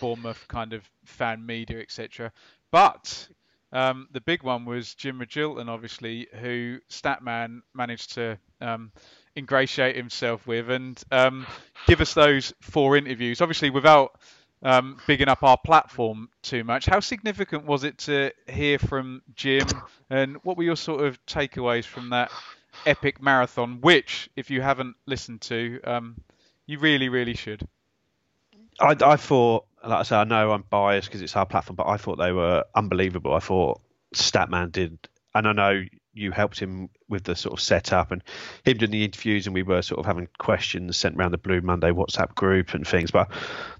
Bournemouth 0.00 0.46
kind 0.48 0.72
of 0.72 0.88
fan 1.04 1.44
media, 1.44 1.80
etc. 1.80 2.32
But 2.70 3.28
um, 3.72 4.08
the 4.12 4.20
big 4.20 4.42
one 4.42 4.64
was 4.64 4.94
Jim 4.94 5.18
Magilton, 5.18 5.68
obviously, 5.68 6.28
who 6.40 6.78
Statman 6.90 7.62
managed 7.74 8.14
to 8.14 8.38
um, 8.60 8.92
ingratiate 9.36 9.96
himself 9.96 10.46
with 10.46 10.70
and 10.70 11.02
um, 11.10 11.46
give 11.86 12.00
us 12.00 12.14
those 12.14 12.54
four 12.60 12.96
interviews. 12.96 13.40
Obviously, 13.40 13.70
without 13.70 14.18
um, 14.62 14.96
bigging 15.06 15.28
up 15.28 15.42
our 15.42 15.56
platform 15.56 16.28
too 16.42 16.64
much. 16.64 16.86
How 16.86 17.00
significant 17.00 17.66
was 17.66 17.84
it 17.84 17.98
to 17.98 18.32
hear 18.48 18.78
from 18.78 19.22
Jim, 19.34 19.66
and 20.10 20.36
what 20.42 20.56
were 20.56 20.64
your 20.64 20.76
sort 20.76 21.04
of 21.04 21.24
takeaways 21.26 21.84
from 21.84 22.10
that 22.10 22.30
epic 22.84 23.22
marathon? 23.22 23.80
Which, 23.80 24.30
if 24.36 24.50
you 24.50 24.62
haven't 24.62 24.96
listened 25.06 25.42
to, 25.42 25.80
um, 25.84 26.16
you 26.66 26.78
really, 26.78 27.08
really 27.08 27.34
should. 27.34 27.66
I, 28.80 28.96
I 29.00 29.16
thought, 29.16 29.66
like 29.84 30.00
I 30.00 30.02
say, 30.02 30.16
I 30.16 30.24
know 30.24 30.52
I'm 30.52 30.64
biased 30.68 31.08
because 31.08 31.22
it's 31.22 31.36
our 31.36 31.46
platform, 31.46 31.76
but 31.76 31.86
I 31.86 31.96
thought 31.96 32.16
they 32.16 32.32
were 32.32 32.64
unbelievable. 32.74 33.34
I 33.34 33.40
thought 33.40 33.80
Statman 34.14 34.72
did, 34.72 34.98
and 35.34 35.46
I 35.46 35.52
know 35.52 35.84
you 36.16 36.32
helped 36.32 36.58
him 36.58 36.88
with 37.08 37.24
the 37.24 37.36
sort 37.36 37.52
of 37.52 37.60
setup 37.60 38.10
and 38.10 38.22
him 38.64 38.78
doing 38.78 38.90
the 38.90 39.04
interviews, 39.04 39.46
and 39.46 39.54
we 39.54 39.62
were 39.62 39.82
sort 39.82 40.00
of 40.00 40.06
having 40.06 40.28
questions 40.38 40.96
sent 40.96 41.16
around 41.16 41.32
the 41.32 41.38
Blue 41.38 41.60
Monday 41.60 41.90
WhatsApp 41.90 42.34
group 42.34 42.74
and 42.74 42.86
things. 42.86 43.10
But 43.10 43.30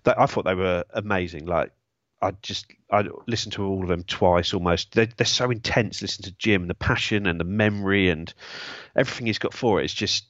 they, 0.05 0.13
I 0.17 0.27
thought 0.27 0.45
they 0.45 0.55
were 0.55 0.85
amazing. 0.93 1.47
Like 1.47 1.73
I 2.21 2.33
just 2.43 2.67
I 2.91 3.05
listened 3.27 3.55
to 3.55 3.65
all 3.65 3.83
of 3.83 3.89
them 3.89 4.05
twice 4.05 4.55
almost. 4.55 4.93
They're, 4.93 5.09
they're 5.17 5.27
so 5.27 5.51
intense. 5.51 6.03
Listen 6.03 6.25
to 6.25 6.33
Jim 6.33 6.69
the 6.69 6.75
passion 6.75 7.27
and 7.27 7.41
the 7.41 7.45
memory 7.45 8.11
and 8.11 8.33
everything 8.97 9.27
he's 9.27 9.39
got 9.39 9.55
for 9.55 9.81
it. 9.81 9.85
It's 9.85 9.95
just 9.95 10.27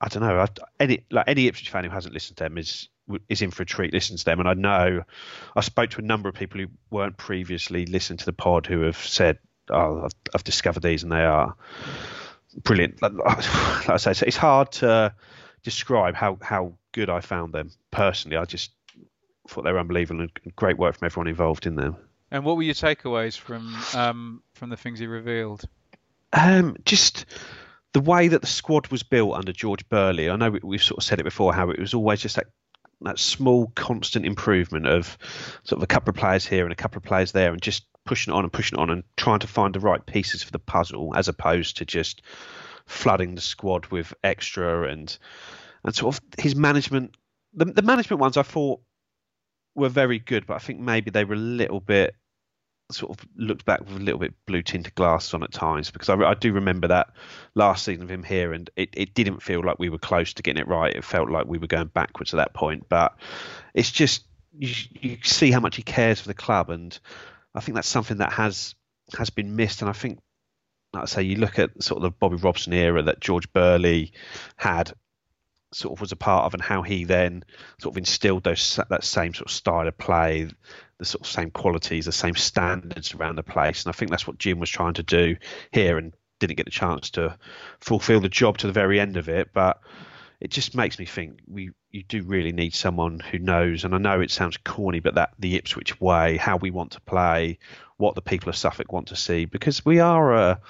I 0.00 0.08
don't 0.08 0.22
know. 0.22 0.38
I, 0.38 0.46
any 0.78 1.04
like 1.10 1.28
any 1.28 1.46
Ipswich 1.46 1.70
fan 1.70 1.84
who 1.84 1.90
hasn't 1.90 2.14
listened 2.14 2.38
to 2.38 2.44
them 2.44 2.56
is 2.56 2.88
is 3.28 3.42
in 3.42 3.50
for 3.50 3.64
a 3.64 3.66
treat. 3.66 3.92
Listen 3.92 4.16
to 4.16 4.24
them, 4.24 4.40
and 4.40 4.48
I 4.48 4.54
know 4.54 5.02
I 5.56 5.60
spoke 5.60 5.90
to 5.90 6.00
a 6.00 6.04
number 6.04 6.28
of 6.28 6.34
people 6.34 6.60
who 6.60 6.68
weren't 6.90 7.16
previously 7.16 7.86
listened 7.86 8.20
to 8.20 8.26
the 8.26 8.32
pod 8.32 8.66
who 8.66 8.82
have 8.82 8.96
said 8.96 9.38
oh, 9.72 10.02
I've, 10.04 10.12
I've 10.34 10.44
discovered 10.44 10.82
these 10.82 11.02
and 11.02 11.12
they 11.12 11.24
are 11.24 11.54
brilliant. 12.64 13.00
Like, 13.02 13.12
like 13.18 13.90
I 13.90 13.96
say, 13.96 14.26
it's 14.26 14.36
hard 14.36 14.72
to 14.72 15.14
describe 15.62 16.14
how, 16.14 16.38
how 16.40 16.74
good 16.92 17.10
I 17.10 17.20
found 17.20 17.52
them 17.52 17.70
personally. 17.90 18.36
I 18.36 18.44
just 18.44 18.72
thought 19.48 19.64
they 19.64 19.72
were 19.72 19.78
unbelievable 19.78 20.20
and 20.20 20.56
great 20.56 20.78
work 20.78 20.96
from 20.96 21.06
everyone 21.06 21.28
involved 21.28 21.66
in 21.66 21.74
them. 21.74 21.96
And 22.30 22.44
what 22.44 22.56
were 22.56 22.62
your 22.62 22.74
takeaways 22.74 23.36
from 23.36 23.76
um, 23.94 24.42
from 24.54 24.70
the 24.70 24.76
things 24.76 25.00
he 25.00 25.06
revealed? 25.06 25.64
Um, 26.32 26.76
just 26.84 27.26
the 27.92 28.00
way 28.00 28.28
that 28.28 28.40
the 28.40 28.46
squad 28.46 28.86
was 28.88 29.02
built 29.02 29.34
under 29.34 29.52
George 29.52 29.88
Burley. 29.88 30.30
I 30.30 30.36
know 30.36 30.56
we, 30.62 30.76
have 30.76 30.84
sort 30.84 30.98
of 30.98 31.04
said 31.04 31.18
it 31.18 31.24
before 31.24 31.52
how 31.52 31.70
it 31.70 31.80
was 31.80 31.92
always 31.92 32.20
just 32.20 32.36
that 32.36 32.46
that 33.02 33.18
small 33.18 33.72
constant 33.74 34.26
improvement 34.26 34.86
of 34.86 35.16
sort 35.64 35.78
of 35.78 35.82
a 35.82 35.86
couple 35.86 36.10
of 36.10 36.16
players 36.16 36.46
here 36.46 36.64
and 36.64 36.72
a 36.72 36.76
couple 36.76 36.98
of 36.98 37.02
players 37.02 37.32
there, 37.32 37.50
and 37.50 37.60
just 37.60 37.84
pushing 38.10 38.34
it 38.34 38.36
on 38.36 38.42
and 38.42 38.52
pushing 38.52 38.76
it 38.76 38.82
on 38.82 38.90
and 38.90 39.04
trying 39.16 39.38
to 39.38 39.46
find 39.46 39.72
the 39.72 39.78
right 39.78 40.04
pieces 40.04 40.42
for 40.42 40.50
the 40.50 40.58
puzzle 40.58 41.12
as 41.14 41.28
opposed 41.28 41.76
to 41.76 41.84
just 41.84 42.22
flooding 42.84 43.36
the 43.36 43.40
squad 43.40 43.86
with 43.86 44.12
extra 44.24 44.88
and 44.90 45.16
and 45.84 45.94
sort 45.94 46.16
of 46.16 46.20
his 46.36 46.56
management 46.56 47.16
the, 47.54 47.66
the 47.66 47.82
management 47.82 48.20
ones 48.20 48.36
I 48.36 48.42
thought 48.42 48.80
were 49.76 49.88
very 49.88 50.18
good 50.18 50.44
but 50.44 50.54
I 50.54 50.58
think 50.58 50.80
maybe 50.80 51.12
they 51.12 51.22
were 51.22 51.34
a 51.34 51.38
little 51.38 51.78
bit 51.78 52.16
sort 52.90 53.16
of 53.16 53.24
looked 53.36 53.64
back 53.64 53.78
with 53.78 53.94
a 53.94 54.00
little 54.00 54.18
bit 54.18 54.34
blue 54.44 54.62
tinted 54.62 54.96
glasses 54.96 55.32
on 55.32 55.44
at 55.44 55.52
times 55.52 55.92
because 55.92 56.08
I, 56.08 56.16
I, 56.16 56.34
do 56.34 56.52
remember 56.52 56.88
that 56.88 57.10
last 57.54 57.84
season 57.84 58.02
of 58.02 58.10
him 58.10 58.24
here 58.24 58.52
and 58.52 58.68
it, 58.74 58.88
it 58.92 59.14
didn't 59.14 59.40
feel 59.40 59.64
like 59.64 59.78
we 59.78 59.88
were 59.88 59.98
close 59.98 60.34
to 60.34 60.42
getting 60.42 60.60
it 60.60 60.66
right. 60.66 60.92
It 60.92 61.04
felt 61.04 61.30
like 61.30 61.46
we 61.46 61.58
were 61.58 61.68
going 61.68 61.86
backwards 61.86 62.34
at 62.34 62.38
that 62.38 62.54
point 62.54 62.86
but 62.88 63.14
it's 63.72 63.92
just 63.92 64.24
you, 64.58 64.74
you 65.00 65.18
see 65.22 65.52
how 65.52 65.60
much 65.60 65.76
he 65.76 65.84
cares 65.84 66.20
for 66.20 66.26
the 66.26 66.34
club 66.34 66.70
and 66.70 66.98
I 67.54 67.60
think 67.60 67.74
that's 67.74 67.88
something 67.88 68.18
that 68.18 68.32
has 68.32 68.74
has 69.18 69.30
been 69.30 69.56
missed, 69.56 69.82
and 69.82 69.88
I 69.88 69.92
think, 69.92 70.20
like 70.92 71.02
I 71.02 71.06
say, 71.06 71.22
you 71.22 71.36
look 71.36 71.58
at 71.58 71.82
sort 71.82 71.98
of 71.98 72.02
the 72.02 72.10
Bobby 72.10 72.36
Robson 72.36 72.72
era 72.72 73.02
that 73.02 73.20
George 73.20 73.52
Burley 73.52 74.12
had, 74.56 74.92
sort 75.72 75.96
of 75.96 76.00
was 76.00 76.12
a 76.12 76.16
part 76.16 76.44
of, 76.46 76.54
and 76.54 76.62
how 76.62 76.82
he 76.82 77.04
then 77.04 77.44
sort 77.80 77.94
of 77.94 77.98
instilled 77.98 78.44
those 78.44 78.78
that 78.88 79.04
same 79.04 79.34
sort 79.34 79.50
of 79.50 79.52
style 79.52 79.88
of 79.88 79.98
play, 79.98 80.48
the 80.98 81.04
sort 81.04 81.22
of 81.22 81.26
same 81.26 81.50
qualities, 81.50 82.04
the 82.04 82.12
same 82.12 82.36
standards 82.36 83.14
around 83.14 83.36
the 83.36 83.42
place, 83.42 83.84
and 83.84 83.92
I 83.92 83.96
think 83.96 84.10
that's 84.10 84.26
what 84.26 84.38
Jim 84.38 84.60
was 84.60 84.70
trying 84.70 84.94
to 84.94 85.02
do 85.02 85.36
here, 85.72 85.98
and 85.98 86.12
didn't 86.38 86.56
get 86.56 86.66
the 86.66 86.70
chance 86.70 87.10
to 87.10 87.36
fulfil 87.80 88.20
the 88.20 88.28
job 88.28 88.58
to 88.58 88.66
the 88.66 88.72
very 88.72 88.98
end 88.98 89.16
of 89.16 89.28
it, 89.28 89.50
but 89.52 89.80
it 90.40 90.50
just 90.50 90.74
makes 90.74 90.98
me 90.98 91.04
think 91.04 91.40
we 91.46 91.70
you 91.90 92.02
do 92.02 92.22
really 92.22 92.52
need 92.52 92.74
someone 92.74 93.20
who 93.20 93.38
knows, 93.38 93.84
and 93.84 93.94
I 93.94 93.98
know 93.98 94.20
it 94.20 94.30
sounds 94.30 94.56
corny, 94.56 95.00
but 95.00 95.16
that 95.16 95.34
the 95.38 95.56
Ipswich 95.56 96.00
way, 96.00 96.36
how 96.36 96.56
we 96.56 96.70
want 96.70 96.92
to 96.92 97.00
play, 97.00 97.58
what 97.98 98.14
the 98.14 98.22
people 98.22 98.48
of 98.48 98.56
Suffolk 98.56 98.92
want 98.92 99.08
to 99.08 99.16
see, 99.16 99.44
because 99.44 99.84
we 99.84 99.98
are 100.00 100.34
a 100.34 100.60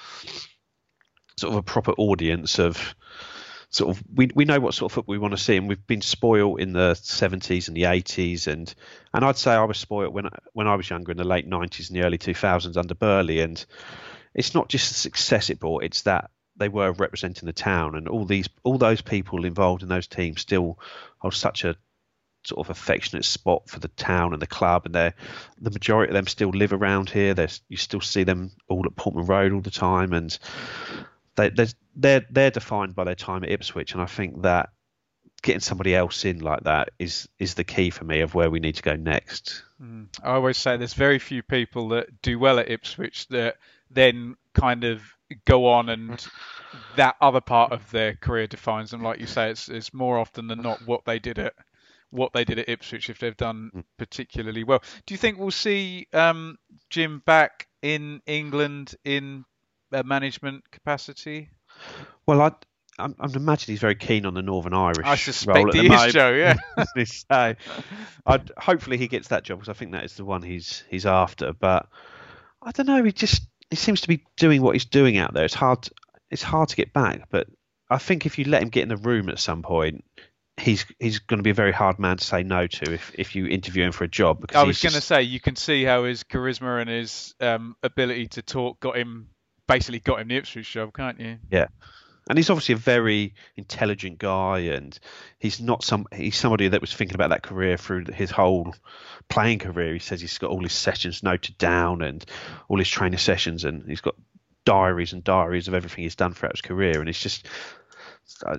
sort 1.37 1.53
of 1.53 1.59
a 1.59 1.63
proper 1.63 1.91
audience 1.93 2.59
of 2.59 2.95
sort 3.69 3.95
of 3.95 4.03
we 4.13 4.29
we 4.35 4.43
know 4.43 4.59
what 4.59 4.73
sort 4.73 4.91
of 4.91 4.95
football 4.95 5.13
we 5.13 5.19
want 5.19 5.31
to 5.31 5.41
see, 5.41 5.55
and 5.55 5.69
we've 5.69 5.87
been 5.87 6.01
spoiled 6.01 6.59
in 6.59 6.73
the 6.73 6.91
70s 6.93 7.69
and 7.69 7.77
the 7.77 7.83
80s, 7.83 8.47
and 8.47 8.73
and 9.13 9.23
I'd 9.23 9.37
say 9.37 9.53
I 9.53 9.63
was 9.63 9.77
spoiled 9.77 10.13
when 10.13 10.27
when 10.51 10.67
I 10.67 10.75
was 10.75 10.89
younger 10.89 11.11
in 11.11 11.17
the 11.17 11.23
late 11.23 11.49
90s 11.49 11.89
and 11.89 11.97
the 11.97 12.05
early 12.05 12.17
2000s 12.17 12.75
under 12.75 12.93
Burley, 12.93 13.39
and 13.39 13.63
it's 14.33 14.53
not 14.53 14.67
just 14.67 14.89
the 14.89 14.95
success 14.95 15.49
it 15.49 15.59
brought; 15.59 15.83
it's 15.83 16.01
that 16.01 16.29
they 16.61 16.69
were 16.69 16.91
representing 16.91 17.47
the 17.47 17.53
town, 17.53 17.95
and 17.95 18.07
all 18.07 18.25
these 18.25 18.47
all 18.63 18.77
those 18.77 19.01
people 19.01 19.45
involved 19.45 19.83
in 19.83 19.89
those 19.89 20.07
teams 20.07 20.41
still 20.41 20.79
hold 21.17 21.33
such 21.33 21.63
a 21.63 21.75
sort 22.43 22.65
of 22.65 22.71
affectionate 22.71 23.25
spot 23.25 23.69
for 23.69 23.79
the 23.79 23.87
town 23.89 24.33
and 24.33 24.41
the 24.41 24.47
club, 24.47 24.85
and 24.85 24.95
they 24.95 25.13
the 25.59 25.71
majority 25.71 26.09
of 26.09 26.13
them 26.15 26.27
still 26.27 26.49
live 26.49 26.73
around 26.73 27.09
here. 27.09 27.35
You 27.67 27.77
still 27.77 28.01
see 28.01 28.23
them 28.23 28.51
all 28.67 28.85
at 28.85 28.95
Portman 28.95 29.25
Road 29.25 29.53
all 29.53 29.61
the 29.61 29.71
time, 29.71 30.13
and 30.13 30.37
they 31.35 31.49
they're 31.95 32.25
they're 32.29 32.51
defined 32.51 32.95
by 32.95 33.03
their 33.03 33.15
time 33.15 33.43
at 33.43 33.51
Ipswich, 33.51 33.93
and 33.93 34.01
I 34.01 34.05
think 34.05 34.43
that 34.43 34.69
getting 35.41 35.59
somebody 35.59 35.95
else 35.95 36.23
in 36.25 36.39
like 36.39 36.63
that 36.63 36.89
is 36.99 37.27
is 37.39 37.55
the 37.55 37.63
key 37.63 37.89
for 37.89 38.03
me 38.03 38.21
of 38.21 38.35
where 38.35 38.49
we 38.49 38.59
need 38.59 38.75
to 38.75 38.83
go 38.83 38.95
next. 38.95 39.63
Mm. 39.81 40.07
I 40.23 40.33
always 40.33 40.57
say 40.57 40.77
there's 40.77 40.93
very 40.93 41.19
few 41.19 41.41
people 41.41 41.89
that 41.89 42.21
do 42.21 42.37
well 42.37 42.59
at 42.59 42.69
Ipswich 42.69 43.27
that 43.29 43.55
then 43.89 44.35
kind 44.53 44.83
of 44.83 45.01
go 45.45 45.67
on 45.67 45.89
and 45.89 46.25
that 46.95 47.15
other 47.21 47.41
part 47.41 47.71
of 47.71 47.89
their 47.91 48.15
career 48.15 48.47
defines 48.47 48.91
them. 48.91 49.03
Like 49.03 49.19
you 49.19 49.27
say, 49.27 49.49
it's, 49.49 49.69
it's 49.69 49.93
more 49.93 50.17
often 50.17 50.47
than 50.47 50.61
not 50.61 50.85
what 50.85 51.05
they 51.05 51.19
did 51.19 51.39
at 51.39 51.53
what 52.11 52.33
they 52.33 52.43
did 52.43 52.59
at 52.59 52.69
Ipswich 52.69 53.09
if 53.09 53.19
they've 53.19 53.37
done 53.37 53.71
mm. 53.73 53.83
particularly 53.97 54.63
well. 54.63 54.83
Do 55.05 55.13
you 55.13 55.17
think 55.17 55.39
we'll 55.39 55.51
see 55.51 56.07
um, 56.13 56.57
Jim 56.89 57.23
back 57.25 57.67
in 57.81 58.21
England 58.27 58.95
in 59.03 59.45
a 59.91 60.03
management 60.03 60.69
capacity? 60.71 61.49
Well, 62.25 62.41
I. 62.41 62.51
I'm, 62.99 63.15
I'm 63.19 63.33
imagining 63.33 63.73
he's 63.73 63.79
very 63.79 63.95
keen 63.95 64.25
on 64.25 64.33
the 64.33 64.41
Northern 64.41 64.73
Irish. 64.73 65.05
I 65.05 65.15
suspect 65.15 65.73
he 65.73 65.87
is, 65.87 66.13
Joe. 66.13 66.33
Yeah. 66.33 66.83
so, 67.05 67.55
I'd, 68.25 68.51
hopefully 68.57 68.97
he 68.97 69.07
gets 69.07 69.29
that 69.29 69.43
job 69.43 69.59
because 69.59 69.69
I 69.69 69.73
think 69.73 69.93
that 69.93 70.03
is 70.03 70.15
the 70.15 70.25
one 70.25 70.43
he's 70.43 70.83
he's 70.89 71.05
after. 71.05 71.53
But 71.53 71.87
I 72.61 72.71
don't 72.71 72.85
know. 72.85 73.01
He 73.01 73.13
just 73.13 73.43
he 73.71 73.77
seems 73.77 74.01
to 74.01 74.07
be 74.07 74.23
doing 74.37 74.61
what 74.61 74.75
he's 74.75 74.85
doing 74.85 75.17
out 75.17 75.33
there. 75.33 75.45
It's 75.45 75.53
hard. 75.53 75.89
It's 76.29 76.43
hard 76.43 76.69
to 76.69 76.75
get 76.75 76.93
back. 76.93 77.29
But 77.29 77.47
I 77.89 77.97
think 77.97 78.25
if 78.25 78.37
you 78.37 78.45
let 78.45 78.61
him 78.61 78.69
get 78.69 78.83
in 78.83 78.89
the 78.89 78.97
room 78.97 79.29
at 79.29 79.39
some 79.39 79.63
point, 79.63 80.03
he's 80.57 80.85
he's 80.99 81.19
going 81.19 81.39
to 81.39 81.43
be 81.43 81.49
a 81.49 81.55
very 81.55 81.71
hard 81.71 81.97
man 81.97 82.17
to 82.17 82.23
say 82.23 82.43
no 82.43 82.67
to 82.67 82.93
if, 82.93 83.11
if 83.15 83.35
you 83.35 83.47
interview 83.47 83.85
him 83.85 83.91
for 83.91 84.03
a 84.03 84.09
job. 84.09 84.45
I 84.53 84.63
was 84.63 84.81
going 84.81 84.93
to 84.93 85.01
say 85.01 85.23
you 85.23 85.39
can 85.39 85.55
see 85.55 85.83
how 85.83 86.03
his 86.03 86.23
charisma 86.23 86.81
and 86.81 86.89
his 86.89 87.33
um, 87.39 87.75
ability 87.81 88.27
to 88.27 88.41
talk 88.41 88.79
got 88.79 88.97
him 88.97 89.29
basically 89.67 89.99
got 89.99 90.19
him 90.19 90.27
the 90.27 90.35
Ipswich 90.35 90.69
job, 90.69 90.93
can't 90.93 91.19
you? 91.19 91.37
Yeah, 91.49 91.67
and 92.29 92.37
he's 92.37 92.49
obviously 92.49 92.73
a 92.73 92.77
very 92.77 93.33
intelligent 93.55 94.19
guy, 94.19 94.59
and 94.59 94.97
he's 95.39 95.59
not 95.59 95.83
some 95.83 96.05
he's 96.13 96.37
somebody 96.37 96.67
that 96.67 96.81
was 96.81 96.93
thinking 96.93 97.15
about 97.15 97.29
that 97.29 97.43
career 97.43 97.77
through 97.77 98.05
his 98.13 98.31
whole 98.31 98.73
playing 99.29 99.59
career. 99.59 99.93
He 99.93 99.99
says 99.99 100.21
he's 100.21 100.37
got 100.37 100.51
all 100.51 100.63
his 100.63 100.73
sessions 100.73 101.23
noted 101.23 101.57
down 101.57 102.01
and 102.01 102.23
all 102.67 102.77
his 102.77 102.89
training 102.89 103.19
sessions, 103.19 103.65
and 103.65 103.87
he's 103.87 104.01
got 104.01 104.15
diaries 104.65 105.13
and 105.13 105.23
diaries 105.23 105.67
of 105.67 105.73
everything 105.73 106.03
he's 106.03 106.15
done 106.15 106.33
throughout 106.33 106.55
his 106.55 106.61
career, 106.61 106.99
and 106.99 107.09
it's 107.09 107.21
just 107.21 107.47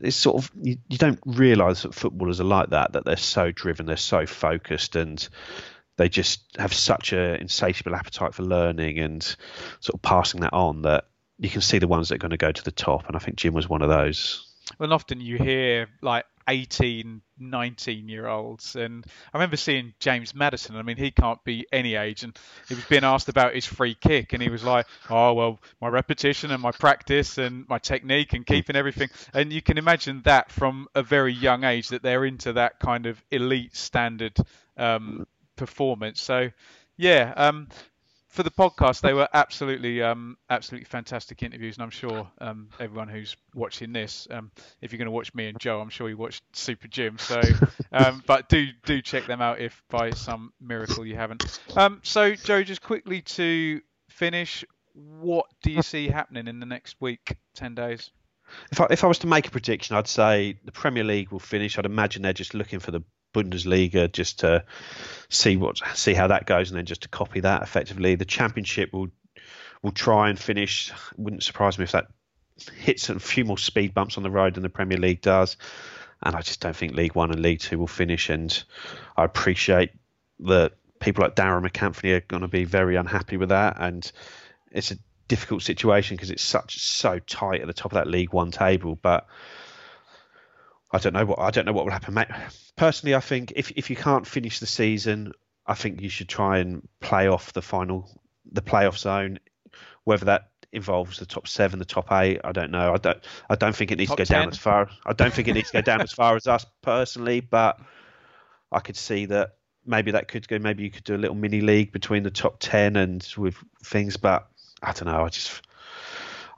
it's 0.03 0.17
sort 0.17 0.43
of 0.43 0.51
you, 0.61 0.77
you 0.89 0.99
don't 0.99 1.21
realise 1.25 1.83
that 1.83 1.95
footballers 1.95 2.41
are 2.41 2.45
like 2.45 2.71
that 2.71 2.93
that 2.93 3.05
they're 3.05 3.17
so 3.17 3.51
driven 3.51 3.87
they're 3.87 3.97
so 3.97 4.27
focused 4.27 4.97
and 4.97 5.29
they 5.97 6.09
just 6.09 6.43
have 6.59 6.73
such 6.73 7.13
an 7.13 7.37
insatiable 7.37 7.95
appetite 7.95 8.35
for 8.35 8.43
learning 8.43 8.99
and 8.99 9.23
sort 9.81 9.95
of 9.95 10.03
passing 10.03 10.41
that 10.41 10.53
on 10.53 10.83
that 10.83 11.07
you 11.39 11.51
can 11.51 11.61
see 11.61 11.79
the 11.79 11.89
ones 11.89 12.09
that 12.09 12.17
are 12.17 12.19
going 12.19 12.31
to 12.31 12.37
go 12.37 12.53
to 12.53 12.65
the 12.65 12.73
top 12.73 13.07
and 13.07 13.17
i 13.17 13.19
think 13.19 13.37
jim 13.37 13.55
was 13.55 13.69
one 13.69 13.83
of 13.83 13.89
those 13.89 14.49
well 14.79 14.93
often 14.93 15.21
you 15.21 15.39
hear 15.39 15.89
like 16.03 16.25
18, 16.49 17.23
19 17.39 18.09
year 18.09 18.27
olds. 18.27 18.77
And 18.77 19.05
I 19.33 19.37
remember 19.37 19.57
seeing 19.57 19.95
James 19.99 20.35
Maddison. 20.35 20.77
I 20.77 20.83
mean, 20.83 20.97
he 20.97 21.11
can't 21.11 21.43
be 21.45 21.67
any 21.73 21.95
age. 21.95 22.23
And 22.23 22.37
he 22.69 22.75
was 22.75 22.85
being 22.85 23.05
asked 23.05 23.29
about 23.29 23.55
his 23.55 23.67
free 23.67 23.95
kick. 23.95 24.33
And 24.33 24.43
he 24.43 24.49
was 24.49 24.65
like, 24.65 24.87
oh, 25.11 25.33
well, 25.35 25.61
my 25.81 25.89
repetition 25.89 26.51
and 26.51 26.63
my 26.63 26.73
practice 26.73 27.39
and 27.39 27.69
my 27.69 27.79
technique 27.79 28.33
and 28.33 28.47
keeping 28.47 28.77
everything. 28.77 29.09
And 29.33 29.53
you 29.53 29.63
can 29.63 29.79
imagine 29.79 30.23
that 30.25 30.51
from 30.51 30.89
a 30.95 31.03
very 31.03 31.33
young 31.33 31.65
age 31.65 31.89
that 31.89 32.03
they're 32.03 32.25
into 32.25 32.55
that 32.55 32.79
kind 32.79 33.07
of 33.07 33.23
elite 33.31 33.77
standard 33.77 34.37
um, 34.77 35.27
performance. 35.57 36.21
So, 36.21 36.51
yeah, 36.97 37.33
um, 37.37 37.69
for 38.33 38.43
the 38.43 38.51
podcast, 38.51 39.03
they 39.03 39.13
were 39.13 39.29
absolutely, 39.35 40.03
um, 40.03 40.39
absolutely 40.49 40.87
fantastic 40.87 41.43
interviews, 41.43 41.77
and 41.77 41.83
I'm 41.83 41.91
sure 41.91 42.27
um, 42.41 42.71
everyone 42.81 43.09
who's 43.09 43.37
watching 43.55 43.93
this, 43.93 44.27
um, 44.31 44.51
if 44.81 44.91
you're 44.91 44.99
going 44.99 45.07
to 45.07 45.13
watch 45.13 45.35
me 45.35 45.49
and 45.49 45.61
Joe, 45.61 45.83
I'm 45.83 45.91
sure 45.91 46.09
you 46.09 46.17
watched 46.17 46.43
Super 46.57 46.89
Jim. 46.89 47.19
So, 47.19 47.43
um, 47.93 48.23
but 48.27 48.49
do 48.49 48.69
do 48.87 49.03
check 49.03 49.27
them 49.27 49.43
out 49.43 49.61
if 49.61 49.83
by 49.91 50.11
some 50.11 50.55
miracle 50.63 51.05
you 51.05 51.15
haven't. 51.15 51.61
Um, 51.77 52.01
so, 52.03 52.35
Joe, 52.35 52.63
just 52.63 52.81
quickly 52.81 53.21
to 53.21 53.83
finish, 54.09 54.65
what 54.95 55.47
do 55.63 55.71
you 55.71 55.83
see 55.83 56.09
happening 56.09 56.49
in 56.49 56.59
the 56.59 56.67
next 56.67 56.97
week, 57.01 57.37
ten 57.55 57.75
days? 57.75 58.11
If 58.71 58.81
I, 58.81 58.87
if 58.91 59.05
I 59.05 59.09
was 59.09 59.19
to 59.21 59.27
make 59.27 59.47
a 59.47 59.51
prediction, 59.51 59.95
I'd 59.95 60.09
say 60.09 60.59
the 60.65 60.73
Premier 60.73 61.05
League 61.05 61.33
will 61.33 61.39
finish. 61.39 61.79
I'd 61.79 61.87
imagine 61.87 62.23
they're 62.23 62.33
just 62.33 62.55
looking 62.55 62.81
for 62.81 62.93
the 62.93 63.03
Bundesliga 63.33 64.11
just 64.11 64.41
to 64.41 64.65
see 65.29 65.57
what 65.57 65.81
see 65.95 66.15
how 66.15 66.29
that 66.29 66.47
goes, 66.47 66.71
and 66.71 66.79
then 66.79 66.87
just 66.87 67.03
to 67.03 67.09
copy 67.09 67.41
that 67.41 67.63
effectively. 67.63 68.15
The 68.15 68.25
Championship 68.25 68.93
will 68.93 69.09
will 69.83 69.93
try 69.93 70.29
and 70.29 70.39
finish. 70.39 70.93
Wouldn't 71.17 71.43
surprise 71.43 71.79
me 71.79 71.85
if 71.85 71.93
that 71.93 72.09
hits 72.77 73.09
a 73.09 73.19
few 73.19 73.45
more 73.45 73.59
speed 73.59 73.95
bumps 73.95 74.17
on 74.17 74.23
the 74.23 74.31
road 74.31 74.55
than 74.55 74.63
the 74.63 74.69
Premier 74.69 74.99
League 74.99 75.21
does. 75.21 75.57
And 76.23 76.37
I 76.37 76.41
just 76.41 76.61
don't 76.61 76.77
think 76.77 76.95
League 76.95 77.15
One 77.15 77.33
and 77.33 77.43
League 77.43 77.61
Two 77.61 77.79
will 77.79 77.87
finish. 77.87 78.31
And 78.31 78.63
I 79.17 79.25
appreciate 79.25 79.91
that 80.41 80.73
people 81.01 81.25
like 81.25 81.35
Darragh 81.35 81.69
MacAnthony 81.69 82.17
are 82.17 82.21
going 82.21 82.43
to 82.43 82.49
be 82.49 82.65
very 82.65 82.97
unhappy 82.97 83.37
with 83.37 83.49
that. 83.49 83.77
And 83.81 84.11
it's 84.71 84.93
a 84.93 84.99
difficult 85.27 85.63
situation 85.63 86.17
because 86.17 86.31
it's 86.31 86.43
such 86.43 86.79
so 86.79 87.19
tight 87.19 87.61
at 87.61 87.67
the 87.67 87.73
top 87.73 87.93
of 87.93 87.97
that 87.97 88.07
League 88.07 88.33
One 88.33 88.53
table. 88.53 88.97
But 89.01 89.27
I 90.93 90.99
don't 90.99 91.15
know 91.15 91.25
what 91.25 91.39
I 91.39 91.51
don't 91.51 91.65
know 91.65 91.73
what 91.73 91.85
will 91.85 91.93
happen, 91.93 92.15
mate. 92.15 92.29
Personally, 92.77 93.15
I 93.15 93.21
think 93.21 93.53
if 93.57 93.71
if 93.73 93.89
you 93.89 93.97
can't 93.97 94.27
finish 94.27 94.61
the 94.61 94.67
season, 94.67 95.33
I 95.67 95.75
think 95.75 96.01
you 96.01 96.09
should 96.09 96.29
try 96.29 96.59
and 96.59 96.87
play 97.01 97.29
off 97.29 97.53
the 97.53 97.63
final, 97.63 98.11
the 98.51 98.63
playoff 98.63 98.99
zone, 98.99 99.39
whether 100.05 100.27
that 100.27 100.51
involves 100.73 101.19
the 101.19 101.27
top 101.27 101.47
seven, 101.47 101.79
the 101.79 101.85
top 101.85 102.11
eight. 102.13 102.41
I 102.45 102.53
don't 102.53 102.71
know. 102.71 102.93
I 102.93 102.99
don't. 102.99 103.19
I 103.49 103.55
don't 103.55 103.75
think 103.75 103.91
it 103.91 103.99
needs 103.99 104.11
top 104.11 104.19
to 104.19 104.23
go 104.23 104.27
10. 104.27 104.41
down 104.41 104.49
as 104.51 104.59
far. 104.59 104.91
I 105.07 105.13
don't 105.13 105.33
think 105.33 105.49
it 105.49 105.55
needs 105.55 105.71
to 105.71 105.79
go 105.79 105.83
down 105.83 106.01
as 106.01 106.13
far 106.13 106.37
as 106.37 106.47
us 106.47 106.67
personally, 106.83 107.41
but 107.41 107.81
I 108.71 108.81
could 108.81 108.97
see 108.97 109.27
that 109.27 109.57
maybe 109.87 110.11
that 110.11 110.29
could 110.29 110.47
go. 110.49 110.59
Maybe 110.59 110.83
you 110.83 110.91
could 110.91 111.05
do 111.05 111.15
a 111.15 111.19
little 111.19 111.37
mini 111.37 111.61
league 111.61 111.93
between 111.93 112.23
the 112.23 112.31
top 112.31 112.57
ten 112.59 112.97
and 112.97 113.27
with 113.37 113.57
things, 113.85 114.17
but 114.17 114.49
I 114.83 114.93
don't 114.93 115.07
know. 115.07 115.25
I 115.25 115.29
just. 115.29 115.63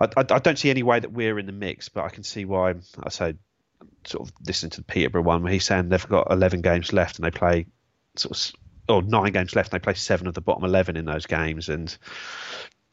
I, 0.01 0.07
I, 0.17 0.21
I 0.21 0.39
don't 0.41 0.59
see 0.59 0.71
any 0.71 0.83
way 0.83 0.99
that 0.99 1.13
we're 1.13 1.39
in 1.39 1.47
the 1.47 1.53
mix, 1.53 1.89
but 1.89 2.05
I 2.05 2.09
can 2.09 2.25
see 2.25 2.45
why 2.45 2.75
I 3.01 3.09
say 3.11 3.35
sort 4.05 4.29
of 4.29 4.35
listening 4.47 4.71
to 4.71 4.79
the 4.79 4.85
Peterborough 4.85 5.23
one 5.23 5.43
where 5.43 5.53
he's 5.53 5.65
saying 5.65 5.89
they've 5.89 6.09
got 6.09 6.31
11 6.31 6.63
games 6.63 6.93
left 6.93 7.17
and 7.17 7.25
they 7.25 7.31
play 7.31 7.67
sort 8.17 8.37
of 8.37 8.55
or 8.87 8.97
oh, 8.97 9.01
nine 9.01 9.33
games 9.33 9.57
left 9.57 9.73
and 9.73 9.81
they 9.81 9.85
play 9.85 9.95
seven 9.95 10.27
of 10.27 10.35
the 10.35 10.43
bottom 10.43 10.63
11 10.65 10.97
in 10.97 11.07
those 11.07 11.27
games 11.27 11.69
and 11.71 11.97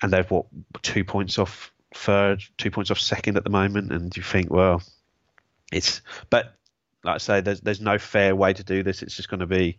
and 0.02 0.12
they've 0.12 0.30
what 0.32 0.46
two 0.82 1.04
points 1.04 1.38
off 1.38 1.72
third, 1.94 2.44
two 2.58 2.72
points 2.72 2.92
off 2.92 3.00
second 3.00 3.38
at 3.38 3.44
the 3.44 3.50
moment, 3.50 3.92
and 3.92 4.16
you 4.16 4.24
think, 4.24 4.50
well, 4.50 4.82
it's 5.72 6.02
but 6.30 6.56
like 7.04 7.16
I 7.16 7.18
say, 7.18 7.42
there's 7.42 7.62
there's 7.62 7.82
no 7.82 7.98
fair 7.98 8.36
way 8.36 8.54
to 8.54 8.64
do 8.64 8.84
this. 8.84 9.02
It's 9.02 9.16
just 9.16 9.30
going 9.30 9.40
to 9.40 9.48
be 9.48 9.78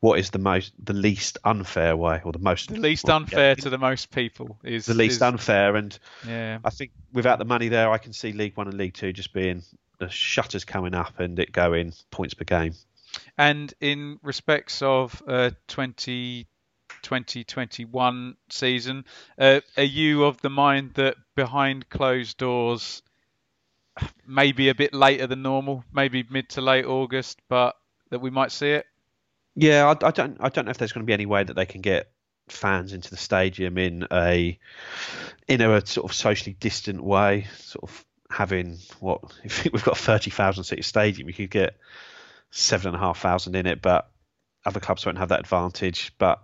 what 0.00 0.18
is 0.18 0.30
the 0.30 0.38
most 0.38 0.72
the 0.82 0.92
least 0.92 1.38
unfair 1.44 1.96
way, 1.96 2.20
or 2.24 2.32
the 2.32 2.38
most 2.38 2.68
the 2.68 2.78
least 2.78 3.06
well, 3.06 3.16
unfair 3.16 3.50
yeah, 3.50 3.54
to 3.56 3.70
the 3.70 3.78
most 3.78 4.10
people 4.10 4.58
is 4.62 4.86
the 4.86 4.94
least 4.94 5.16
is, 5.16 5.22
unfair. 5.22 5.76
And 5.76 5.96
yeah, 6.26 6.58
I 6.64 6.70
think 6.70 6.92
without 7.12 7.38
the 7.38 7.44
money 7.44 7.68
there, 7.68 7.90
I 7.90 7.98
can 7.98 8.12
see 8.12 8.32
League 8.32 8.56
One 8.56 8.68
and 8.68 8.76
League 8.76 8.94
Two 8.94 9.12
just 9.12 9.32
being 9.32 9.62
the 10.02 10.10
shutters 10.10 10.64
coming 10.64 10.94
up 10.94 11.20
and 11.20 11.38
it 11.38 11.52
going 11.52 11.92
points 12.10 12.34
per 12.34 12.44
game. 12.44 12.74
And 13.38 13.72
in 13.80 14.18
respects 14.22 14.82
of 14.82 15.22
uh, 15.26 15.50
20 15.68 16.46
2021 17.02 18.36
season, 18.50 19.04
uh, 19.38 19.60
are 19.76 19.82
you 19.82 20.24
of 20.24 20.40
the 20.40 20.50
mind 20.50 20.94
that 20.94 21.16
behind 21.34 21.88
closed 21.88 22.36
doors, 22.36 23.02
maybe 24.26 24.68
a 24.68 24.74
bit 24.74 24.94
later 24.94 25.26
than 25.26 25.42
normal, 25.42 25.84
maybe 25.92 26.24
mid 26.30 26.48
to 26.50 26.60
late 26.60 26.84
August, 26.84 27.40
but 27.48 27.76
that 28.10 28.20
we 28.20 28.30
might 28.30 28.52
see 28.52 28.70
it? 28.70 28.86
Yeah, 29.54 29.86
I, 29.86 30.06
I 30.06 30.10
don't. 30.10 30.36
I 30.40 30.48
don't 30.48 30.64
know 30.64 30.70
if 30.70 30.78
there's 30.78 30.92
going 30.92 31.04
to 31.04 31.10
be 31.10 31.12
any 31.12 31.26
way 31.26 31.44
that 31.44 31.54
they 31.54 31.66
can 31.66 31.80
get 31.80 32.10
fans 32.48 32.92
into 32.92 33.10
the 33.10 33.16
stadium 33.16 33.78
in 33.78 34.06
a 34.10 34.58
in 35.48 35.60
a 35.60 35.86
sort 35.86 36.10
of 36.10 36.14
socially 36.14 36.56
distant 36.58 37.02
way, 37.02 37.46
sort 37.58 37.90
of 37.90 38.04
having 38.32 38.78
what 39.00 39.20
if 39.44 39.64
we've 39.64 39.84
got 39.84 39.98
a 39.98 40.02
thirty 40.02 40.30
thousand 40.30 40.64
seat 40.64 40.84
stadium, 40.84 41.26
we 41.26 41.32
could 41.32 41.50
get 41.50 41.76
seven 42.50 42.88
and 42.88 42.96
a 42.96 43.00
half 43.00 43.20
thousand 43.20 43.56
in 43.56 43.66
it, 43.66 43.82
but 43.82 44.10
other 44.64 44.80
clubs 44.80 45.04
won't 45.04 45.18
have 45.18 45.30
that 45.30 45.40
advantage. 45.40 46.12
But 46.18 46.42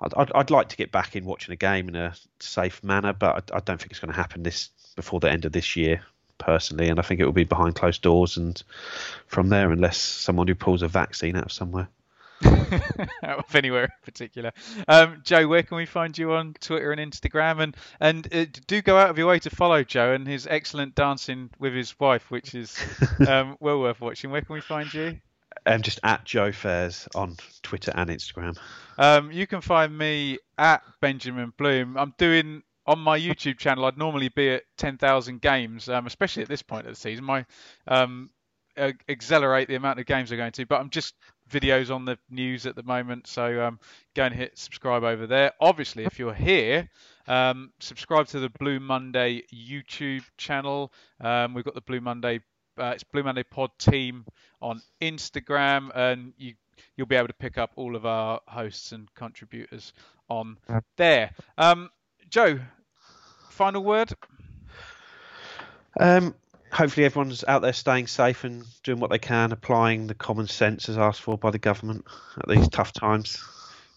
I'd, 0.00 0.14
I'd, 0.14 0.32
I'd 0.32 0.50
like 0.50 0.70
to 0.70 0.76
get 0.76 0.92
back 0.92 1.16
in 1.16 1.24
watching 1.24 1.52
a 1.52 1.56
game 1.56 1.88
in 1.88 1.96
a 1.96 2.14
safe 2.40 2.82
manner, 2.82 3.12
but 3.12 3.50
I, 3.52 3.56
I 3.56 3.60
don't 3.60 3.78
think 3.78 3.90
it's 3.90 4.00
going 4.00 4.12
to 4.12 4.16
happen 4.16 4.42
this 4.42 4.70
before 4.96 5.20
the 5.20 5.30
end 5.30 5.44
of 5.44 5.52
this 5.52 5.76
year 5.76 6.02
personally, 6.38 6.88
and 6.88 6.98
I 6.98 7.02
think 7.02 7.20
it 7.20 7.24
will 7.24 7.32
be 7.32 7.44
behind 7.44 7.74
closed 7.74 8.02
doors 8.02 8.36
and 8.36 8.60
from 9.26 9.48
there, 9.48 9.70
unless 9.70 9.98
someone 9.98 10.48
who 10.48 10.54
pulls 10.54 10.82
a 10.82 10.88
vaccine 10.88 11.36
out 11.36 11.46
of 11.46 11.52
somewhere. 11.52 11.88
Out 12.44 13.38
of 13.48 13.54
anywhere 13.54 13.84
in 13.84 13.90
particular. 14.04 14.52
Um, 14.88 15.20
Joe, 15.24 15.46
where 15.46 15.62
can 15.62 15.76
we 15.76 15.86
find 15.86 16.16
you 16.16 16.32
on 16.32 16.54
Twitter 16.60 16.92
and 16.92 17.00
Instagram? 17.00 17.60
And 17.60 17.76
and 18.00 18.34
uh, 18.34 18.46
do 18.66 18.82
go 18.82 18.96
out 18.96 19.10
of 19.10 19.18
your 19.18 19.28
way 19.28 19.38
to 19.40 19.50
follow 19.50 19.82
Joe 19.84 20.12
and 20.12 20.26
his 20.26 20.46
excellent 20.46 20.94
dancing 20.94 21.50
with 21.58 21.74
his 21.74 21.98
wife, 21.98 22.30
which 22.30 22.54
is 22.54 22.76
um, 23.28 23.56
well 23.60 23.80
worth 23.80 24.00
watching. 24.00 24.30
Where 24.30 24.42
can 24.42 24.54
we 24.54 24.60
find 24.60 24.92
you? 24.92 25.20
Um, 25.66 25.82
just 25.82 26.00
at 26.02 26.24
Joe 26.24 26.52
Fairs 26.52 27.08
on 27.14 27.36
Twitter 27.62 27.92
and 27.94 28.10
Instagram. 28.10 28.58
Um, 28.98 29.32
you 29.32 29.46
can 29.46 29.60
find 29.60 29.96
me 29.96 30.38
at 30.58 30.82
Benjamin 31.00 31.52
Bloom. 31.56 31.96
I'm 31.96 32.12
doing 32.18 32.62
on 32.86 32.98
my 32.98 33.18
YouTube 33.18 33.58
channel. 33.58 33.84
I'd 33.86 33.96
normally 33.96 34.28
be 34.28 34.50
at 34.50 34.64
10,000 34.76 35.40
games, 35.40 35.88
um, 35.88 36.06
especially 36.06 36.42
at 36.42 36.48
this 36.48 36.62
point 36.62 36.86
of 36.86 36.92
the 36.92 37.00
season. 37.00 37.24
My 37.24 37.46
um, 37.88 38.30
accelerate 38.76 39.68
the 39.68 39.74
amount 39.74 40.00
of 40.00 40.06
games 40.06 40.30
I'm 40.30 40.38
going 40.38 40.52
to, 40.52 40.66
but 40.66 40.80
I'm 40.80 40.90
just 40.90 41.14
videos 41.54 41.94
on 41.94 42.04
the 42.04 42.18
news 42.28 42.66
at 42.66 42.74
the 42.74 42.82
moment. 42.82 43.26
So 43.26 43.64
um, 43.64 43.78
go 44.14 44.24
and 44.24 44.34
hit 44.34 44.58
subscribe 44.58 45.04
over 45.04 45.26
there. 45.26 45.52
Obviously, 45.60 46.04
if 46.04 46.18
you're 46.18 46.34
here, 46.34 46.88
um, 47.26 47.72
subscribe 47.80 48.26
to 48.28 48.40
the 48.40 48.50
Blue 48.50 48.80
Monday 48.80 49.42
YouTube 49.54 50.24
channel. 50.36 50.92
Um, 51.20 51.54
we've 51.54 51.64
got 51.64 51.74
the 51.74 51.80
Blue 51.80 52.00
Monday, 52.00 52.40
uh, 52.78 52.92
it's 52.94 53.04
Blue 53.04 53.22
Monday 53.22 53.44
Pod 53.44 53.70
team 53.78 54.24
on 54.60 54.82
Instagram, 55.00 55.90
and 55.94 56.32
you 56.36 56.54
you'll 56.96 57.06
be 57.06 57.16
able 57.16 57.28
to 57.28 57.34
pick 57.34 57.56
up 57.56 57.70
all 57.76 57.94
of 57.96 58.04
our 58.04 58.40
hosts 58.46 58.92
and 58.92 59.12
contributors 59.14 59.92
on 60.28 60.58
there. 60.96 61.30
Um, 61.56 61.90
Joe, 62.28 62.58
final 63.50 63.84
word. 63.84 64.12
Um, 65.98 66.34
hopefully 66.74 67.06
everyone's 67.06 67.44
out 67.46 67.62
there 67.62 67.72
staying 67.72 68.08
safe 68.08 68.44
and 68.44 68.64
doing 68.82 68.98
what 68.98 69.10
they 69.10 69.18
can, 69.18 69.52
applying 69.52 70.06
the 70.06 70.14
common 70.14 70.48
sense 70.48 70.88
as 70.88 70.98
asked 70.98 71.20
for 71.20 71.38
by 71.38 71.50
the 71.50 71.58
government 71.58 72.04
at 72.36 72.48
these 72.48 72.68
tough 72.68 72.92
times. 72.92 73.42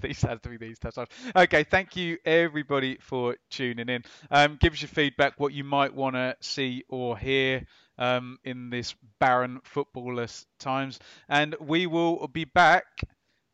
these 0.00 0.22
has 0.22 0.40
to 0.40 0.48
be 0.48 0.56
these 0.56 0.78
tough 0.78 0.94
times. 0.94 1.08
Okay, 1.34 1.64
thank 1.64 1.96
you 1.96 2.18
everybody 2.24 2.98
for 3.00 3.36
tuning 3.50 3.88
in. 3.88 4.04
Um, 4.30 4.56
give 4.60 4.72
us 4.72 4.80
your 4.80 4.88
feedback, 4.88 5.40
what 5.40 5.52
you 5.52 5.64
might 5.64 5.92
want 5.92 6.14
to 6.14 6.36
see 6.40 6.84
or 6.88 7.18
hear 7.18 7.64
um, 7.98 8.38
in 8.44 8.70
this 8.70 8.94
barren 9.18 9.60
footballless 9.74 10.46
times, 10.60 11.00
and 11.28 11.56
we 11.60 11.86
will 11.86 12.28
be 12.28 12.44
back 12.44 12.84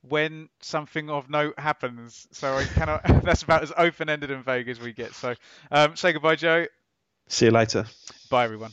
when 0.02 0.50
something 0.60 1.08
of 1.08 1.30
note 1.30 1.58
happens. 1.58 2.28
So 2.32 2.54
I 2.54 2.64
cannot. 2.64 3.00
that's 3.24 3.42
about 3.42 3.62
as 3.62 3.72
open-ended 3.74 4.30
and 4.30 4.44
vague 4.44 4.68
as 4.68 4.78
we 4.78 4.92
get. 4.92 5.14
So 5.14 5.34
um, 5.70 5.96
say 5.96 6.12
goodbye, 6.12 6.36
Joe. 6.36 6.66
See 7.28 7.46
you 7.46 7.52
later. 7.52 7.86
Bye, 8.34 8.42
everyone. 8.46 8.72